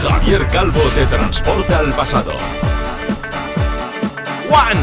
Javier 0.03 0.49
Calvo 0.49 0.81
te 0.95 1.05
transporta 1.05 1.81
al 1.81 1.93
pasado. 1.93 2.33
One, 4.49 4.81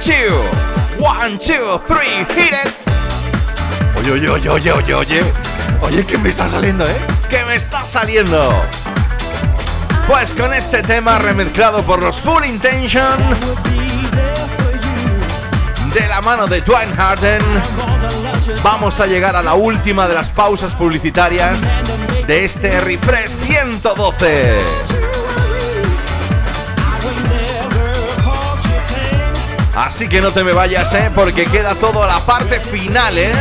two, 0.00 1.04
one, 1.04 1.36
two, 1.36 1.80
three, 1.84 2.24
hit 2.32 2.52
it. 2.52 2.72
Oye, 3.98 4.12
oye, 4.12 4.28
oye, 4.28 4.50
oye, 4.50 4.72
oye, 4.72 4.94
oye. 4.94 5.32
Oye, 5.80 6.06
¿qué 6.06 6.16
me 6.16 6.28
está 6.28 6.48
saliendo, 6.48 6.84
eh? 6.84 6.96
¿Qué 7.28 7.44
me 7.44 7.56
está 7.56 7.84
saliendo? 7.84 8.62
Pues 10.06 10.32
con 10.32 10.54
este 10.54 10.80
tema 10.84 11.18
remezclado 11.18 11.82
por 11.82 12.00
los 12.00 12.20
Full 12.20 12.44
Intention 12.44 13.18
de 15.92 16.08
la 16.08 16.20
mano 16.22 16.46
de 16.46 16.60
Twine 16.60 16.94
Harden, 16.96 17.42
vamos 18.62 19.00
a 19.00 19.06
llegar 19.06 19.36
a 19.36 19.42
la 19.42 19.54
última 19.54 20.08
de 20.08 20.14
las 20.14 20.30
pausas 20.30 20.74
publicitarias 20.74 21.72
de 22.26 22.44
este 22.44 22.80
Refresh 22.80 23.30
112. 23.30 24.64
Así 29.76 30.08
que 30.08 30.20
no 30.20 30.30
te 30.30 30.44
me 30.44 30.52
vayas, 30.52 30.94
¿eh? 30.94 31.10
Porque 31.14 31.44
queda 31.46 31.74
todo 31.74 32.02
a 32.02 32.06
la 32.06 32.18
parte 32.20 32.60
final, 32.60 33.18
¿eh? 33.18 33.32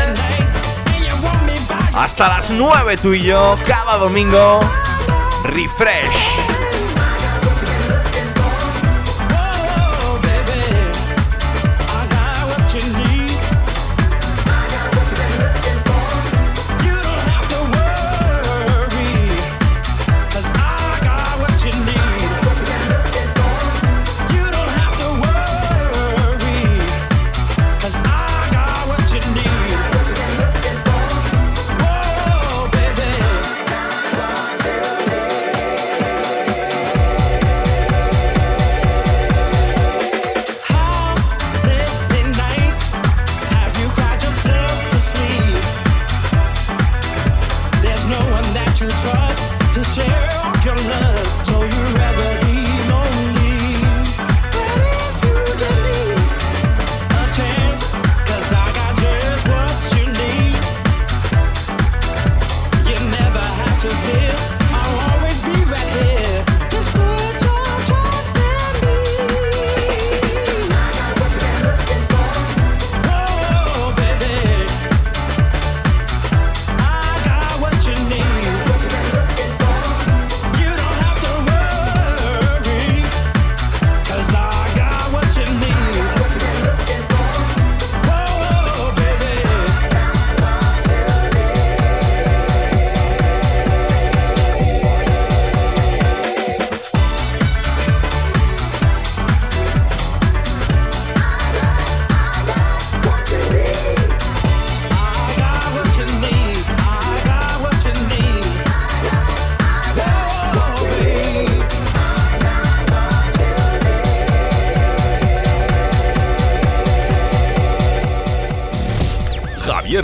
Hasta 1.96 2.28
las 2.28 2.50
9 2.50 2.98
tú 2.98 3.14
y 3.14 3.22
yo, 3.22 3.56
cada 3.68 3.98
domingo, 3.98 4.60
Refresh. 5.44 6.33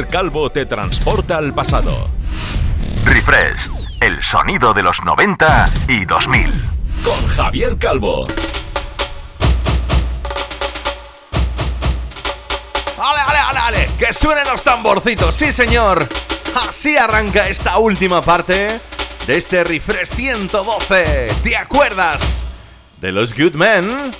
Calvo 0.09 0.49
te 0.49 0.65
transporta 0.65 1.37
al 1.37 1.53
pasado. 1.53 2.09
Refresh, 3.05 3.69
el 4.01 4.23
sonido 4.23 4.73
de 4.73 4.81
los 4.81 5.03
90 5.03 5.71
y 5.87 6.05
2000. 6.05 6.51
Con 7.03 7.27
Javier 7.27 7.77
Calvo. 7.77 8.27
¡Ale, 12.97 13.21
ale, 13.21 13.37
ale, 13.37 13.59
ale! 13.59 13.89
¡Que 13.99 14.11
suenen 14.11 14.45
los 14.45 14.63
tamborcitos! 14.63 15.35
¡Sí, 15.35 15.51
señor! 15.51 16.09
Así 16.67 16.97
arranca 16.97 17.47
esta 17.47 17.77
última 17.77 18.21
parte 18.21 18.81
de 19.27 19.37
este 19.37 19.63
Refresh 19.63 20.09
112. 20.09 21.31
¿Te 21.43 21.55
acuerdas 21.55 22.43
de 22.99 23.11
los 23.11 23.37
Good 23.37 23.53
Men? 23.53 24.11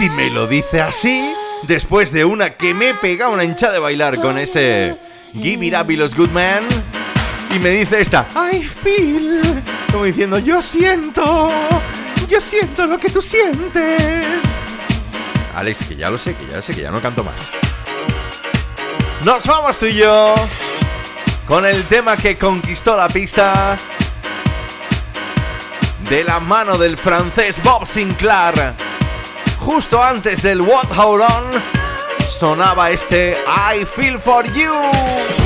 Si 0.00 0.08
me 0.08 0.30
lo 0.30 0.46
dice 0.46 0.80
así, 0.80 1.30
después 1.64 2.10
de 2.10 2.24
una 2.24 2.54
que 2.54 2.72
me 2.72 2.94
pega 2.94 3.28
una 3.28 3.44
hincha 3.44 3.70
de 3.70 3.78
bailar 3.78 4.18
con 4.18 4.38
ese 4.38 4.96
Give 5.34 5.66
It 5.66 5.74
Up 5.78 5.90
y 5.90 5.96
los 5.96 6.14
Good 6.14 6.30
Men, 6.30 6.66
y 7.54 7.58
me 7.58 7.68
dice 7.68 8.00
esta, 8.00 8.26
I 8.50 8.62
feel, 8.62 9.42
como 9.92 10.04
diciendo, 10.04 10.38
yo 10.38 10.62
siento, 10.62 11.50
yo 12.26 12.40
siento 12.40 12.86
lo 12.86 12.96
que 12.96 13.10
tú 13.10 13.20
sientes. 13.20 14.24
Alex, 15.54 15.84
que 15.86 15.96
ya 15.96 16.08
lo 16.08 16.16
sé, 16.16 16.34
que 16.34 16.46
ya 16.46 16.56
lo 16.56 16.62
sé, 16.62 16.74
que 16.74 16.80
ya 16.80 16.90
no 16.90 17.02
canto 17.02 17.22
más. 17.22 17.50
Nos 19.22 19.46
vamos 19.46 19.78
tú 19.78 19.84
y 19.84 19.96
yo 19.96 20.34
con 21.46 21.66
el 21.66 21.84
tema 21.84 22.16
que 22.16 22.38
conquistó 22.38 22.96
la 22.96 23.10
pista 23.10 23.76
de 26.08 26.24
la 26.24 26.40
mano 26.40 26.78
del 26.78 26.96
francés 26.96 27.62
Bob 27.62 27.86
Sinclair. 27.86 28.88
Justo 29.60 30.02
antes 30.02 30.42
del 30.42 30.60
What 30.62 30.88
Hold 30.96 31.22
On 31.22 31.62
sonaba 32.26 32.90
este 32.90 33.36
I 33.72 33.84
Feel 33.84 34.18
For 34.18 34.44
You. 34.52 35.39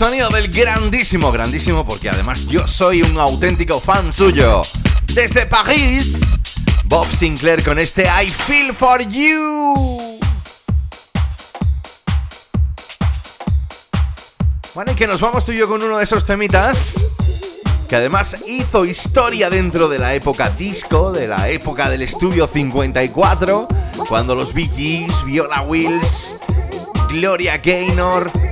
sonido 0.00 0.30
del 0.30 0.48
grandísimo, 0.48 1.30
grandísimo, 1.30 1.84
porque 1.84 2.08
además 2.08 2.46
yo 2.46 2.66
soy 2.66 3.02
un 3.02 3.18
auténtico 3.20 3.78
fan 3.80 4.14
suyo. 4.14 4.62
Desde 5.12 5.44
París, 5.44 6.38
Bob 6.86 7.06
Sinclair 7.10 7.62
con 7.62 7.78
este 7.78 8.04
I 8.04 8.26
Feel 8.28 8.74
For 8.74 9.06
You. 9.06 10.18
Bueno, 14.74 14.92
y 14.92 14.94
que 14.94 15.06
nos 15.06 15.20
vamos 15.20 15.44
tú 15.44 15.52
y 15.52 15.58
yo 15.58 15.68
con 15.68 15.82
uno 15.82 15.98
de 15.98 16.04
esos 16.04 16.24
temitas 16.24 17.04
que 17.86 17.96
además 17.96 18.38
hizo 18.46 18.86
historia 18.86 19.50
dentro 19.50 19.86
de 19.86 19.98
la 19.98 20.14
época 20.14 20.48
disco, 20.48 21.12
de 21.12 21.28
la 21.28 21.50
época 21.50 21.90
del 21.90 22.00
estudio 22.00 22.46
54, 22.46 23.68
cuando 24.08 24.34
los 24.34 24.54
Bee 24.54 24.70
Gees, 24.74 25.26
Viola 25.26 25.60
Wills, 25.60 26.36
Gloria 27.10 27.58
Gaynor 27.58 28.49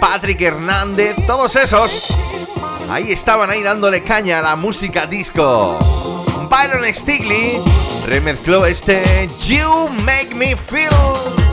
Patrick 0.00 0.40
Hernández, 0.40 1.16
todos 1.26 1.56
esos. 1.56 2.16
Ahí 2.90 3.12
estaban 3.12 3.50
ahí 3.50 3.62
dándole 3.62 4.02
caña 4.02 4.38
a 4.38 4.42
la 4.42 4.56
música 4.56 5.06
disco. 5.06 5.78
Byron 6.50 6.84
Stigley 6.94 7.60
remezcló 8.06 8.66
este 8.66 9.28
You 9.46 9.88
Make 9.88 10.34
Me 10.34 10.56
Feel. 10.56 11.43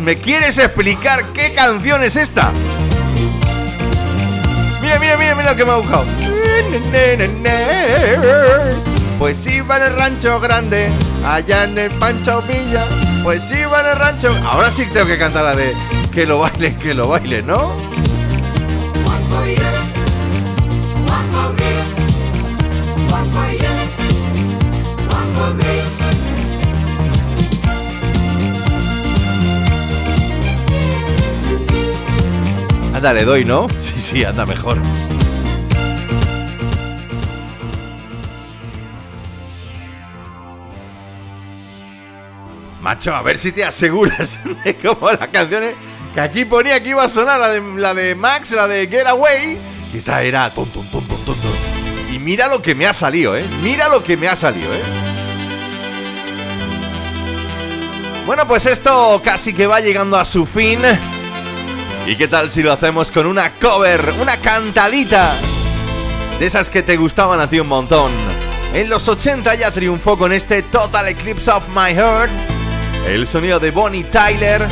¿Me 0.00 0.16
quieres 0.16 0.58
explicar 0.58 1.32
qué 1.32 1.54
canción 1.54 2.02
es 2.02 2.16
esta? 2.16 2.52
Mira, 4.80 4.98
mira, 4.98 5.16
mira, 5.16 5.34
mira 5.34 5.50
lo 5.50 5.56
que 5.56 5.64
me 5.64 5.72
ha 5.72 5.76
buscado. 5.76 6.04
Pues 9.18 9.46
iba 9.46 9.76
en 9.78 9.82
el 9.82 9.98
rancho 9.98 10.38
grande, 10.40 10.88
allá 11.26 11.64
en 11.64 11.76
el 11.76 11.90
Pancho 11.92 12.42
Villa. 12.42 12.84
Pues 13.24 13.50
iba 13.50 13.80
en 13.80 13.86
el 13.86 13.96
rancho. 13.96 14.34
Ahora 14.44 14.70
sí 14.70 14.86
tengo 14.92 15.06
que 15.06 15.18
cantar 15.18 15.44
la 15.44 15.56
de 15.56 15.74
que 16.12 16.24
lo 16.26 16.38
baile, 16.38 16.76
que 16.76 16.94
lo 16.94 17.08
baile, 17.08 17.42
¿no? 17.42 17.74
Anda, 32.98 33.12
le 33.12 33.24
doy, 33.24 33.44
¿no? 33.44 33.68
Sí, 33.78 33.94
sí, 33.96 34.24
anda 34.24 34.44
mejor. 34.44 34.76
Macho, 42.80 43.14
a 43.14 43.22
ver 43.22 43.38
si 43.38 43.52
te 43.52 43.64
aseguras 43.64 44.40
de 44.64 44.74
cómo 44.74 45.12
la 45.12 45.28
canción 45.28 45.62
es. 45.62 45.74
Que 46.12 46.20
aquí 46.20 46.44
ponía 46.44 46.82
que 46.82 46.88
iba 46.88 47.04
a 47.04 47.08
sonar 47.08 47.38
la 47.38 47.48
de, 47.50 47.62
la 47.76 47.94
de 47.94 48.16
Max, 48.16 48.50
la 48.50 48.66
de 48.66 48.88
Get 48.88 49.06
Away. 49.06 49.56
Y 49.94 49.98
esa 49.98 50.20
era 50.24 50.50
tum, 50.50 50.68
tum, 50.68 50.84
tum, 50.90 51.06
tum. 51.06 51.36
Y 52.12 52.18
mira 52.18 52.48
lo 52.48 52.60
que 52.60 52.74
me 52.74 52.88
ha 52.88 52.92
salido, 52.92 53.36
¿eh? 53.36 53.44
Mira 53.62 53.86
lo 53.86 54.02
que 54.02 54.16
me 54.16 54.26
ha 54.26 54.34
salido, 54.34 54.74
¿eh? 54.74 54.82
Bueno, 58.26 58.44
pues 58.48 58.66
esto 58.66 59.22
casi 59.24 59.54
que 59.54 59.68
va 59.68 59.78
llegando 59.78 60.18
a 60.18 60.24
su 60.24 60.44
fin. 60.44 60.80
¿Y 62.08 62.16
qué 62.16 62.26
tal 62.26 62.48
si 62.50 62.62
lo 62.62 62.72
hacemos 62.72 63.10
con 63.10 63.26
una 63.26 63.52
cover, 63.52 64.14
una 64.18 64.38
cantadita? 64.38 65.30
De 66.40 66.46
esas 66.46 66.70
que 66.70 66.82
te 66.82 66.96
gustaban 66.96 67.38
a 67.38 67.50
ti 67.50 67.60
un 67.60 67.68
montón. 67.68 68.10
En 68.72 68.88
los 68.88 69.06
80 69.08 69.54
ya 69.56 69.70
triunfó 69.70 70.16
con 70.16 70.32
este 70.32 70.62
Total 70.62 71.06
Eclipse 71.06 71.50
of 71.50 71.68
My 71.68 71.92
Heart. 71.92 72.30
El 73.06 73.26
sonido 73.26 73.60
de 73.60 73.72
Bonnie 73.72 74.04
Tyler. 74.04 74.66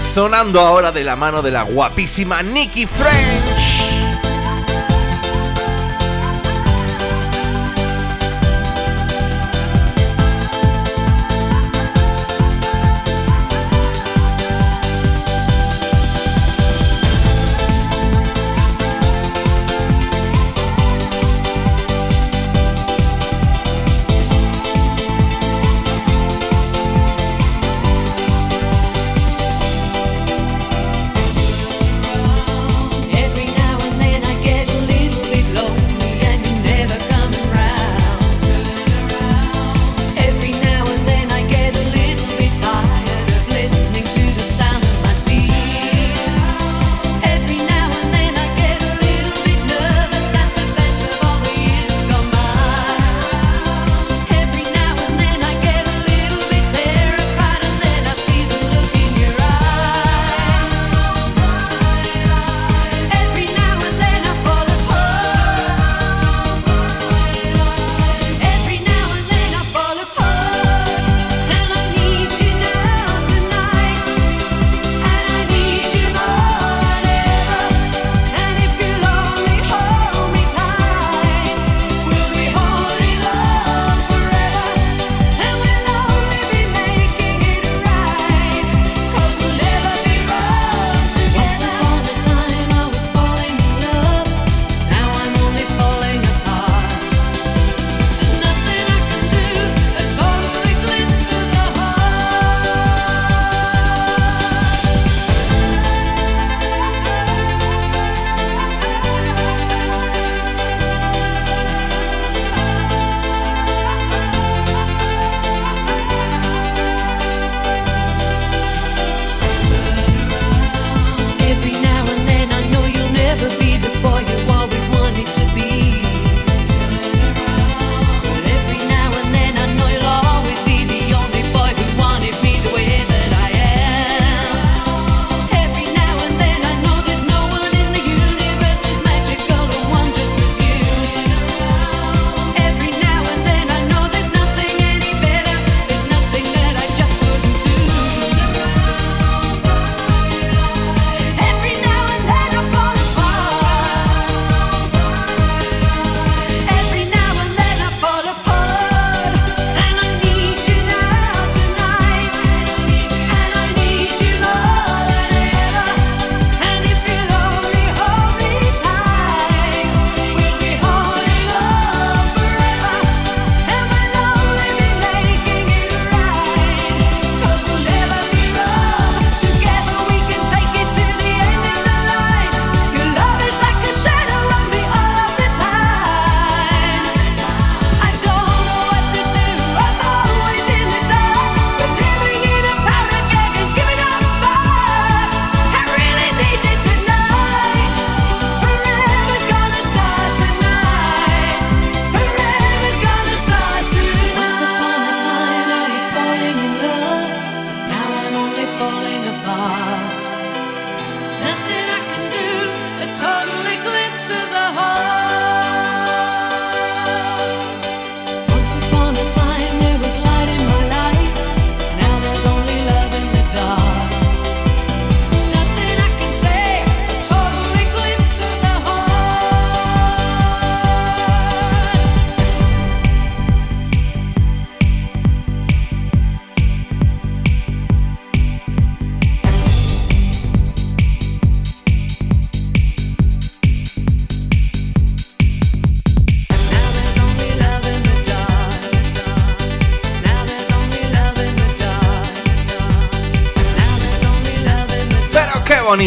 Sonando 0.00 0.60
ahora 0.60 0.92
de 0.92 1.02
la 1.02 1.16
mano 1.16 1.42
de 1.42 1.50
la 1.50 1.62
guapísima 1.62 2.44
Nicky 2.44 2.86
French. 2.86 3.45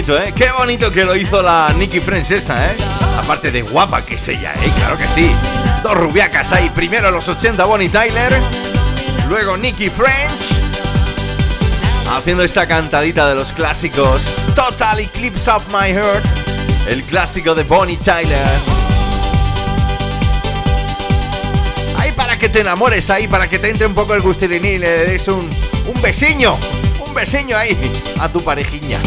Bonito, 0.02 0.24
¿eh? 0.24 0.34
Qué 0.34 0.50
bonito 0.58 0.92
que 0.92 1.04
lo 1.04 1.14
hizo 1.14 1.42
la 1.42 1.74
Nicky 1.78 2.00
French 2.00 2.32
esta, 2.32 2.68
¿eh? 2.68 2.76
Aparte 3.22 3.52
de 3.52 3.64
guapa 3.64 4.02
que 4.02 4.16
es 4.16 4.28
ella, 4.30 4.54
¿eh? 4.54 4.72
Claro 4.78 4.98
que 4.98 5.06
sí. 5.08 5.30
Dos 5.84 5.94
rubiacas 5.96 6.54
ahí. 6.54 6.70
Primero 6.74 7.12
los 7.12 7.28
80 7.28 7.66
Bonnie 7.66 7.90
Tyler. 7.90 8.40
Luego 9.28 9.58
Nicky 9.58 9.90
French. 9.90 10.54
Haciendo 12.16 12.44
esta 12.44 12.66
cantadita 12.66 13.28
de 13.28 13.36
los 13.36 13.52
clásicos. 13.52 14.48
Total 14.56 15.00
Eclipse 15.02 15.52
of 15.52 15.68
My 15.68 15.92
Heart. 15.92 16.24
El 16.88 17.04
clásico 17.04 17.54
de 17.54 17.64
Bonnie 17.64 17.98
Tyler. 17.98 18.48
Ahí 21.98 22.14
para 22.14 22.40
que 22.40 22.48
te 22.48 22.62
enamores, 22.62 23.10
ahí 23.10 23.28
para 23.28 23.50
que 23.50 23.60
te 23.60 23.70
entre 23.70 23.86
un 23.86 23.94
poco 23.94 24.14
el 24.14 24.22
gustirini 24.22 24.70
y 24.70 24.78
le 24.78 24.90
des 25.06 25.28
un, 25.28 25.50
un 25.94 26.02
besiño. 26.02 26.58
Un 27.06 27.14
besiño 27.14 27.58
ahí 27.58 27.78
a 28.22 28.30
tu 28.30 28.42
parejiña. 28.42 29.00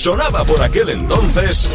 Sonaba 0.00 0.44
por 0.44 0.62
aquel 0.62 0.88
entonces 0.88 1.68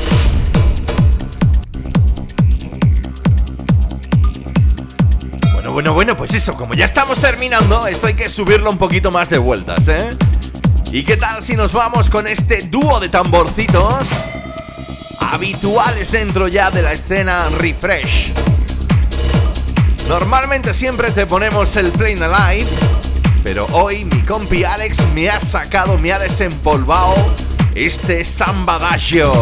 Bueno, 5.54 5.72
bueno, 5.72 5.94
bueno, 5.94 6.18
pues 6.18 6.34
eso, 6.34 6.56
como 6.56 6.74
ya 6.74 6.86
estamos 6.86 7.20
terminando, 7.20 7.86
esto 7.86 8.08
hay 8.08 8.16
que 8.16 8.28
subirlo 8.28 8.72
un 8.72 8.80
poquito 8.80 9.12
más 9.12 9.30
de 9.30 9.38
vueltas, 9.38 9.88
¿eh? 9.90 10.10
¿Y 10.92 11.04
qué 11.04 11.18
tal 11.18 11.44
si 11.44 11.56
nos 11.56 11.72
vamos 11.72 12.10
con 12.10 12.28
este 12.28 12.64
dúo 12.64 13.00
de 13.00 13.10
tamborcitos 13.10 14.26
habituales 15.20 16.12
dentro 16.12 16.48
ya 16.48 16.72
de 16.72 16.82
la 16.82 16.94
escena 16.94 17.48
refresh? 17.50 18.34
Normalmente 20.10 20.74
siempre 20.74 21.12
te 21.12 21.28
ponemos 21.28 21.76
el 21.76 21.92
Plain 21.92 22.24
Alive, 22.24 22.72
pero 23.44 23.68
hoy 23.72 24.04
mi 24.06 24.24
compi 24.24 24.64
Alex 24.64 25.14
me 25.14 25.30
ha 25.30 25.40
sacado, 25.40 26.00
me 26.00 26.12
ha 26.12 26.18
desempolvado 26.18 27.35
este 27.76 28.24
sambadagio. 28.24 29.34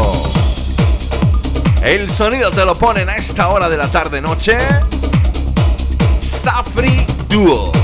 El 1.83 2.09
sonido 2.09 2.49
te 2.49 2.65
lo 2.65 2.73
ponen 2.73 3.07
a 3.07 3.15
esta 3.15 3.49
hora 3.49 3.69
de 3.69 3.77
la 3.77 3.91
tarde-noche. 3.91 4.57
Safri 6.19 7.05
Duo. 7.29 7.82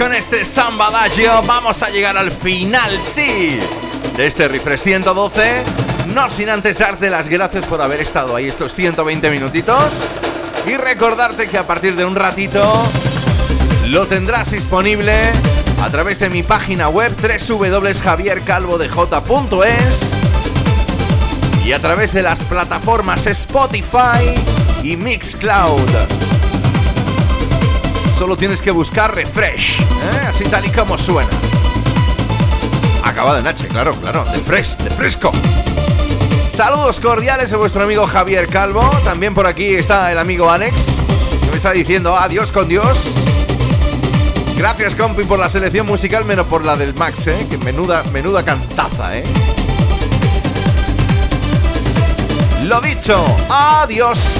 Con 0.00 0.12
este 0.14 0.46
sambadagio 0.46 1.42
vamos 1.46 1.82
a 1.82 1.90
llegar 1.90 2.16
al 2.16 2.30
final, 2.30 3.02
sí, 3.02 3.58
de 4.16 4.26
este 4.26 4.48
Refresh 4.48 4.80
112. 4.80 5.62
No 6.14 6.30
sin 6.30 6.48
antes 6.48 6.78
darte 6.78 7.10
las 7.10 7.28
gracias 7.28 7.66
por 7.66 7.82
haber 7.82 8.00
estado 8.00 8.34
ahí 8.34 8.46
estos 8.46 8.74
120 8.74 9.30
minutitos. 9.30 10.06
Y 10.66 10.78
recordarte 10.78 11.48
que 11.48 11.58
a 11.58 11.66
partir 11.66 11.96
de 11.96 12.06
un 12.06 12.16
ratito 12.16 12.62
lo 13.88 14.06
tendrás 14.06 14.52
disponible 14.52 15.20
a 15.82 15.90
través 15.90 16.18
de 16.18 16.30
mi 16.30 16.42
página 16.42 16.88
web 16.88 17.14
www.javiercalvodej.es 17.20 20.14
y 21.62 21.72
a 21.72 21.78
través 21.78 22.14
de 22.14 22.22
las 22.22 22.42
plataformas 22.44 23.26
Spotify 23.26 24.32
y 24.82 24.96
Mixcloud. 24.96 26.29
Solo 28.20 28.36
tienes 28.36 28.60
que 28.60 28.70
buscar 28.70 29.14
refresh, 29.14 29.80
¿eh? 29.80 30.26
así 30.28 30.44
tal 30.44 30.66
y 30.66 30.68
como 30.70 30.98
suena. 30.98 31.30
Acabado 33.02 33.38
en 33.38 33.46
H, 33.46 33.66
claro, 33.68 33.92
claro, 33.92 34.26
de 34.26 34.36
fresh, 34.36 34.76
de 34.76 34.90
fresco. 34.90 35.32
Saludos 36.52 37.00
cordiales 37.00 37.48
de 37.48 37.56
vuestro 37.56 37.82
amigo 37.82 38.06
Javier 38.06 38.48
Calvo. 38.48 38.82
También 39.04 39.32
por 39.32 39.46
aquí 39.46 39.74
está 39.74 40.12
el 40.12 40.18
amigo 40.18 40.50
Alex, 40.50 41.00
que 41.42 41.50
me 41.50 41.56
está 41.56 41.72
diciendo 41.72 42.14
adiós 42.14 42.52
con 42.52 42.68
Dios. 42.68 43.24
Gracias, 44.54 44.94
compi, 44.94 45.24
por 45.24 45.38
la 45.38 45.48
selección 45.48 45.86
musical, 45.86 46.26
menos 46.26 46.46
por 46.46 46.62
la 46.62 46.76
del 46.76 46.92
Max, 46.92 47.26
¿eh? 47.26 47.46
que 47.48 47.56
menuda, 47.56 48.02
menuda 48.12 48.44
cantaza, 48.44 49.16
¿eh? 49.16 49.24
Lo 52.64 52.82
dicho, 52.82 53.24
adiós. 53.48 54.39